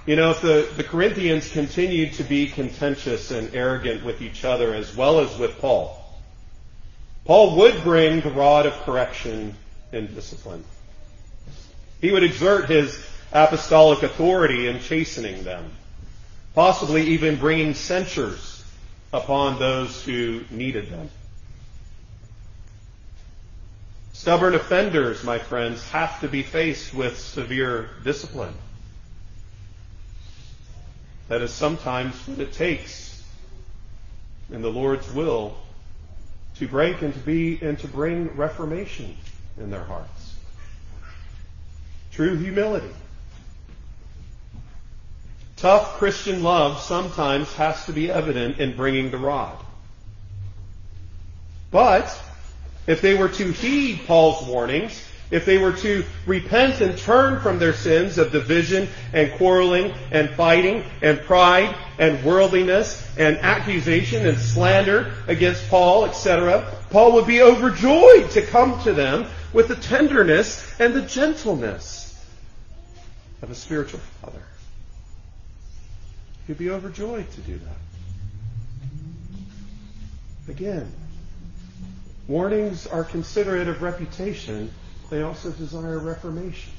You 0.06 0.18
know, 0.18 0.32
if 0.32 0.42
the, 0.42 0.70
the 0.76 0.84
Corinthians 0.84 1.50
continued 1.50 2.16
to 2.16 2.26
be 2.26 2.48
contentious 2.48 3.32
and 3.32 3.56
arrogant 3.56 4.04
with 4.04 4.22
each 4.22 4.44
other 4.44 4.74
as 4.74 4.94
well 4.94 5.22
as 5.22 5.40
with 5.40 5.58
Paul, 5.60 5.98
Paul 7.24 7.56
would 7.56 7.82
bring 7.82 8.20
the 8.20 8.32
rod 8.32 8.66
of 8.66 8.74
correction 8.82 9.56
and 9.94 10.14
discipline. 10.14 10.66
He 12.04 12.12
would 12.12 12.24
exert 12.24 12.70
his 12.70 13.02
apostolic 13.32 14.04
authority 14.04 14.68
in 14.68 14.82
chastening 14.82 15.46
them, 15.46 15.72
possibly 16.54 17.02
even 17.12 17.38
bringing 17.38 17.76
censures 17.76 18.62
upon 19.13 19.58
those 19.58 20.04
who 20.04 20.44
needed 20.52 20.89
them. 20.89 21.10
Stubborn 24.12 24.54
offenders, 24.54 25.24
my 25.24 25.39
friends, 25.39 25.88
have 25.92 26.20
to 26.20 26.28
be 26.28 26.44
faced 26.44 26.94
with 26.94 27.18
severe 27.18 27.92
discipline. 28.04 28.56
That 31.30 31.42
is 31.42 31.54
sometimes 31.54 32.16
what 32.28 32.39
it 32.39 32.52
takes 32.52 33.24
in 34.52 34.62
the 34.62 34.70
Lord's 34.70 35.10
will 35.13 35.56
to 36.58 36.68
break 36.68 37.02
and 37.02 37.13
to 37.13 37.20
be 37.22 37.60
and 37.62 37.80
to 37.80 37.88
bring 37.88 38.36
reformation 38.36 39.16
in 39.58 39.72
their 39.72 39.86
hearts. 39.86 40.33
True 42.13 42.38
humility. 42.38 42.91
Tough 45.56 45.97
Christian 45.97 46.43
love 46.43 46.80
sometimes 46.80 47.52
has 47.56 47.86
to 47.86 47.93
be 47.93 48.12
evident 48.12 48.60
in 48.60 48.76
bringing 48.76 49.10
the 49.10 49.17
rod. 49.17 49.58
But 51.71 52.21
if 52.86 53.02
they 53.02 53.15
were 53.15 53.30
to 53.30 53.52
heed 53.52 54.02
Paul's 54.06 54.45
warnings, 54.47 55.04
if 55.32 55.45
they 55.45 55.58
were 55.58 55.71
to 55.71 56.06
repent 56.28 56.82
and 56.82 56.95
turn 56.95 57.41
from 57.41 57.58
their 57.58 57.73
sins 57.73 58.19
of 58.19 58.32
division 58.32 58.89
and 59.12 59.32
quarreling 59.34 59.91
and 60.12 60.30
fighting 60.32 60.84
and 61.02 61.19
pride 61.21 61.76
and 61.97 62.23
worldliness 62.23 63.04
and 63.17 63.38
accusation 63.39 64.28
and 64.28 64.38
slander 64.38 65.13
against 65.26 65.67
Paul, 65.67 66.06
etc., 66.06 66.63
Paul 66.91 67.13
would 67.13 67.26
be 67.26 67.41
overjoyed 67.41 68.30
to 68.32 68.45
come 68.45 68.80
to 68.84 68.93
them 68.93 69.26
with 69.52 69.67
the 69.67 69.76
tenderness 69.78 70.63
and 70.80 70.93
the 70.93 71.02
gentleness 71.02 72.03
of 73.43 73.51
a 73.51 73.56
spiritual 73.56 73.99
father. 74.21 74.41
He'd 76.47 76.58
be 76.58 76.71
overjoyed 76.71 77.29
to 77.32 77.41
do 77.41 77.60
that. 77.60 77.75
Again, 80.51 80.91
warnings 82.27 82.88
are 82.88 83.03
considerate 83.03 83.67
of 83.67 83.82
reputation. 83.82 84.71
They 85.10 85.21
also 85.23 85.51
desire 85.51 85.99
reformation. 85.99 86.71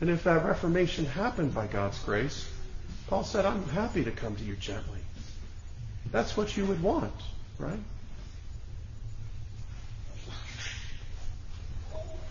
And 0.00 0.08
if 0.08 0.22
that 0.24 0.44
reformation 0.44 1.04
happened 1.04 1.52
by 1.52 1.66
God's 1.66 1.98
grace, 2.04 2.48
Paul 3.08 3.24
said, 3.24 3.44
I'm 3.44 3.68
happy 3.68 4.04
to 4.04 4.12
come 4.12 4.36
to 4.36 4.44
you 4.44 4.54
gently. 4.54 5.00
That's 6.12 6.36
what 6.36 6.56
you 6.56 6.64
would 6.66 6.80
want, 6.82 7.14
right? 7.58 7.80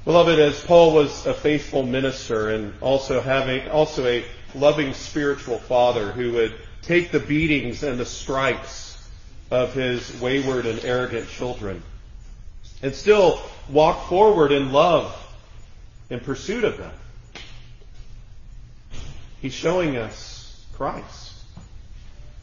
Beloved, 0.08 0.40
as 0.40 0.64
Paul 0.64 0.94
was 0.94 1.26
a 1.26 1.34
faithful 1.34 1.84
minister 1.84 2.48
and 2.48 2.74
also 2.80 3.20
having 3.20 3.68
also 3.68 4.08
a 4.08 4.24
loving 4.56 4.94
spiritual 4.94 5.58
father 5.58 6.14
who 6.14 6.32
would 6.32 6.56
take 6.82 7.12
the 7.12 7.20
beatings 7.20 7.84
and 7.84 8.00
the 8.00 8.06
stripes 8.06 9.06
of 9.52 9.74
his 9.74 10.18
wayward 10.22 10.66
and 10.66 10.80
arrogant 10.86 11.28
children 11.28 11.84
and 12.82 12.96
still 12.96 13.42
walk 13.68 14.08
forward 14.08 14.54
in 14.54 14.72
love 14.72 15.14
in 16.10 16.22
pursuit 16.22 16.64
of 16.64 16.78
them. 16.78 16.94
He's 19.42 19.54
showing 19.54 19.98
us 19.98 20.66
Christ. 20.78 21.34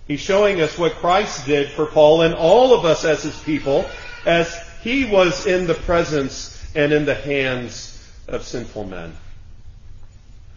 He's 0.07 0.20
showing 0.20 0.61
us 0.61 0.77
what 0.77 0.96
Christ 0.96 1.46
did 1.46 1.70
for 1.70 1.87
Paul 1.87 2.20
and 2.20 2.35
all 2.35 2.79
of 2.79 2.85
us 2.85 3.07
as 3.07 3.22
his 3.22 3.40
people 3.40 3.88
as 4.27 4.55
he 4.83 5.07
was 5.07 5.46
in 5.46 5.66
the 5.66 5.72
presence 5.72 6.54
and 6.75 6.93
in 6.93 7.05
the 7.05 7.15
hands 7.15 7.91
of 8.29 8.43
sinful 8.43 8.85
men. 8.85 9.17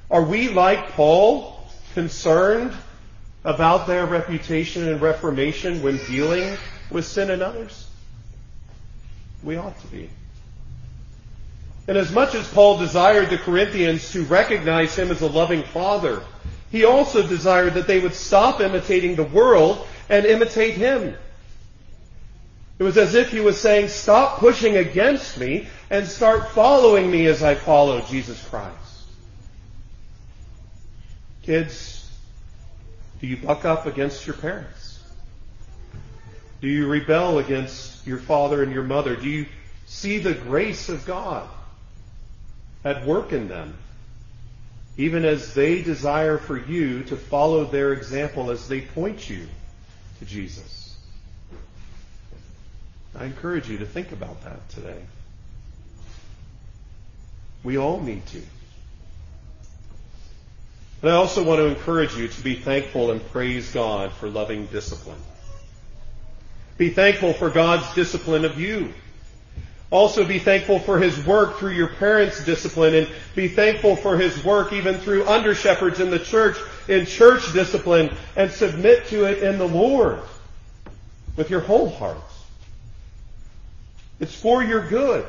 Are 0.10 0.24
we 0.24 0.50
like 0.50 0.92
Paul, 0.92 1.60
concerned 1.94 2.74
about 3.44 3.88
their 3.88 4.06
reputation 4.06 4.88
and 4.88 5.02
reformation 5.02 5.82
when 5.82 5.98
dealing 6.06 6.58
with 6.90 7.06
sin 7.06 7.30
in 7.30 7.42
others? 7.42 7.88
We 9.44 9.58
ought 9.58 9.80
to 9.82 9.88
be. 9.88 10.10
And 11.88 11.98
as 11.98 12.12
much 12.12 12.36
as 12.36 12.48
Paul 12.50 12.78
desired 12.78 13.30
the 13.30 13.38
Corinthians 13.38 14.12
to 14.12 14.24
recognize 14.26 14.96
him 14.98 15.10
as 15.10 15.22
a 15.22 15.28
loving 15.28 15.64
father, 15.64 16.22
he 16.70 16.84
also 16.84 17.26
desired 17.26 17.76
that 17.76 17.88
they 17.88 18.00
would 18.00 18.14
stop 18.14 18.60
imitating 18.60 19.16
the 19.16 19.24
world 19.24 19.88
and 20.10 20.26
imitate 20.26 20.74
him. 20.74 21.16
It 22.80 22.84
was 22.84 22.98
as 22.98 23.16
if 23.16 23.32
he 23.32 23.40
was 23.40 23.60
saying, 23.60 23.90
stop 23.90 24.40
pushing 24.40 24.78
against 24.78 25.40
me 25.40 25.68
and 25.90 26.06
start 26.06 26.50
following 26.52 27.10
me 27.10 27.26
as 27.26 27.42
I 27.42 27.56
follow 27.56 28.02
Jesus 28.02 28.46
Christ. 28.50 28.76
Kids, 31.42 32.10
do 33.20 33.28
you 33.28 33.38
buck 33.38 33.66
up 33.66 33.88
against 33.88 34.28
your 34.28 34.36
parents? 34.36 35.00
Do 36.62 36.68
you 36.68 36.88
rebel 36.88 37.40
against 37.40 38.06
your 38.06 38.18
father 38.18 38.62
and 38.62 38.72
your 38.72 38.84
mother? 38.84 39.16
Do 39.16 39.30
you 39.30 39.48
see 39.86 40.20
the 40.20 40.34
grace 40.34 40.90
of 40.90 41.06
God 41.06 41.48
at 42.84 43.06
work 43.06 43.34
in 43.34 43.48
them? 43.48 43.76
Even 44.98 45.26
as 45.26 45.54
they 45.54 45.82
desire 45.82 46.38
for 46.38 46.58
you 46.58 47.04
to 47.06 47.16
follow 47.16 47.66
their 47.66 47.94
example 47.94 48.52
as 48.52 48.68
they 48.68 48.82
point 48.82 49.30
you 49.30 49.48
to 50.20 50.26
Jesus. 50.26 50.87
I 53.20 53.26
encourage 53.26 53.68
you 53.68 53.80
to 53.80 53.86
think 53.86 54.12
about 54.12 54.44
that 54.44 54.70
today. 54.70 55.02
We 57.64 57.78
all 57.78 58.00
need 58.00 58.26
to. 58.28 58.42
But 61.02 61.12
I 61.12 61.16
also 61.16 61.44
want 61.44 61.60
to 61.60 61.66
encourage 61.66 62.16
you 62.16 62.28
to 62.28 62.44
be 62.44 62.56
thankful 62.56 63.12
and 63.12 63.26
praise 63.32 63.72
God 63.72 64.12
for 64.14 64.30
loving 64.30 64.68
discipline. 64.68 65.20
Be 66.78 66.90
thankful 66.90 67.34
for 67.34 67.50
God's 67.50 67.92
discipline 67.96 68.46
of 68.46 68.60
you. 68.60 68.94
Also 69.90 70.26
be 70.26 70.38
thankful 70.38 70.80
for 70.80 71.00
His 71.00 71.26
work 71.26 71.58
through 71.58 71.72
your 71.72 71.88
parents' 71.88 72.44
discipline 72.44 72.94
and 72.94 73.10
be 73.36 73.48
thankful 73.48 73.96
for 73.96 74.18
His 74.18 74.44
work 74.44 74.74
even 74.74 74.96
through 74.96 75.26
under 75.28 75.56
shepherds 75.56 76.00
in 76.00 76.10
the 76.10 76.20
church 76.20 76.58
in 76.88 77.06
church 77.06 77.54
discipline 77.54 78.16
and 78.36 78.52
submit 78.52 79.08
to 79.08 79.26
it 79.26 79.42
in 79.42 79.58
the 79.58 79.68
Lord 79.68 80.20
with 81.36 81.50
your 81.50 81.62
whole 81.62 81.90
heart. 81.90 82.18
It's 84.20 84.34
for 84.34 84.64
your 84.64 84.88
good. 84.88 85.26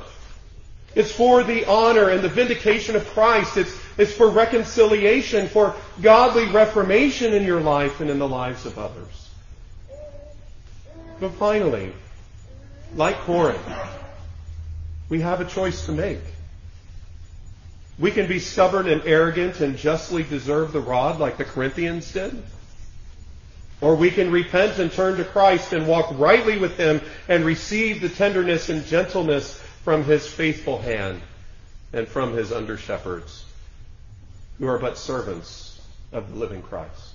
It's 0.94 1.12
for 1.12 1.44
the 1.44 1.66
honor 1.66 2.08
and 2.08 2.22
the 2.22 2.28
vindication 2.28 2.96
of 2.96 3.06
Christ. 3.08 3.56
It's, 3.56 3.78
it's 3.98 4.12
for 4.12 4.30
reconciliation, 4.30 5.48
for 5.48 5.76
godly 6.00 6.48
reformation 6.48 7.34
in 7.34 7.44
your 7.44 7.60
life 7.60 8.00
and 8.00 8.10
in 8.10 8.18
the 8.18 8.28
lives 8.28 8.66
of 8.66 8.78
others. 8.78 9.28
But 11.20 11.32
finally, 11.32 11.92
like 12.94 13.16
Corinth, 13.18 13.60
we 15.08 15.20
have 15.20 15.40
a 15.40 15.44
choice 15.44 15.86
to 15.86 15.92
make. 15.92 16.20
We 17.98 18.10
can 18.10 18.28
be 18.28 18.38
stubborn 18.38 18.88
and 18.88 19.02
arrogant 19.04 19.60
and 19.60 19.76
justly 19.76 20.22
deserve 20.22 20.72
the 20.72 20.80
rod 20.80 21.18
like 21.18 21.36
the 21.36 21.44
Corinthians 21.44 22.10
did. 22.12 22.42
Or 23.80 23.94
we 23.94 24.10
can 24.10 24.32
repent 24.32 24.78
and 24.78 24.90
turn 24.90 25.18
to 25.18 25.24
Christ 25.24 25.72
and 25.72 25.86
walk 25.86 26.12
rightly 26.18 26.58
with 26.58 26.76
Him 26.76 27.00
and 27.28 27.44
receive 27.44 28.00
the 28.00 28.08
tenderness 28.08 28.68
and 28.68 28.84
gentleness 28.84 29.62
from 29.88 30.04
his 30.04 30.26
faithful 30.26 30.78
hand 30.78 31.18
and 31.94 32.06
from 32.06 32.34
his 32.34 32.52
under 32.52 32.76
shepherds, 32.76 33.46
who 34.58 34.66
are 34.66 34.78
but 34.78 34.98
servants 34.98 35.80
of 36.12 36.30
the 36.30 36.38
living 36.38 36.60
Christ. 36.60 37.14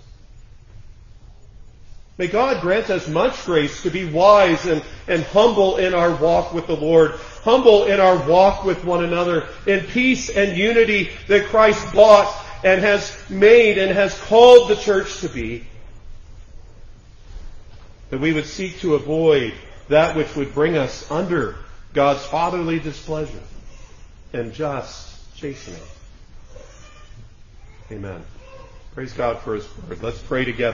May 2.17 2.26
God 2.26 2.62
grant 2.62 2.89
us 2.89 3.08
much 3.08 3.45
grace 3.45 3.84
to 3.84 3.91
be 3.91 4.10
wise 4.10 4.65
and, 4.65 4.84
and 5.08 5.21
humble 5.21 5.78
in 5.78 5.93
our 5.93 6.15
walk 6.15 6.52
with 6.52 6.65
the 6.65 6.76
Lord, 6.76 7.12
humble 7.43 7.86
in 7.86 7.99
our 7.99 8.28
walk 8.28 8.63
with 8.63 8.84
one 8.84 9.04
another, 9.04 9.47
in 9.67 9.86
peace 9.86 10.32
and 10.32 10.58
unity 10.58 11.12
that 11.28 11.45
Christ 11.45 11.93
bought 11.93 12.34
and 12.63 12.82
has 12.82 13.15
made 13.30 13.78
and 13.78 13.91
has 13.91 14.19
called 14.21 14.67
the 14.67 14.78
church 14.78 15.19
to 15.19 15.30
be. 15.30 15.67
That 18.13 18.19
we 18.19 18.32
would 18.32 18.45
seek 18.45 18.80
to 18.82 18.93
avoid 18.93 19.56
that 19.89 20.15
which 20.15 20.36
would 20.36 20.54
bring 20.54 20.78
us 20.78 21.10
under 21.10 21.56
God's 21.93 22.23
fatherly 22.23 22.78
displeasure 22.78 23.41
and 24.34 24.54
just 24.54 25.36
chastening. 25.36 25.82
Amen. 27.91 28.23
Praise 28.93 29.13
God 29.13 29.39
for 29.39 29.56
His 29.56 29.67
word. 29.89 30.04
Let's 30.04 30.19
pray 30.19 30.45
together. 30.45 30.71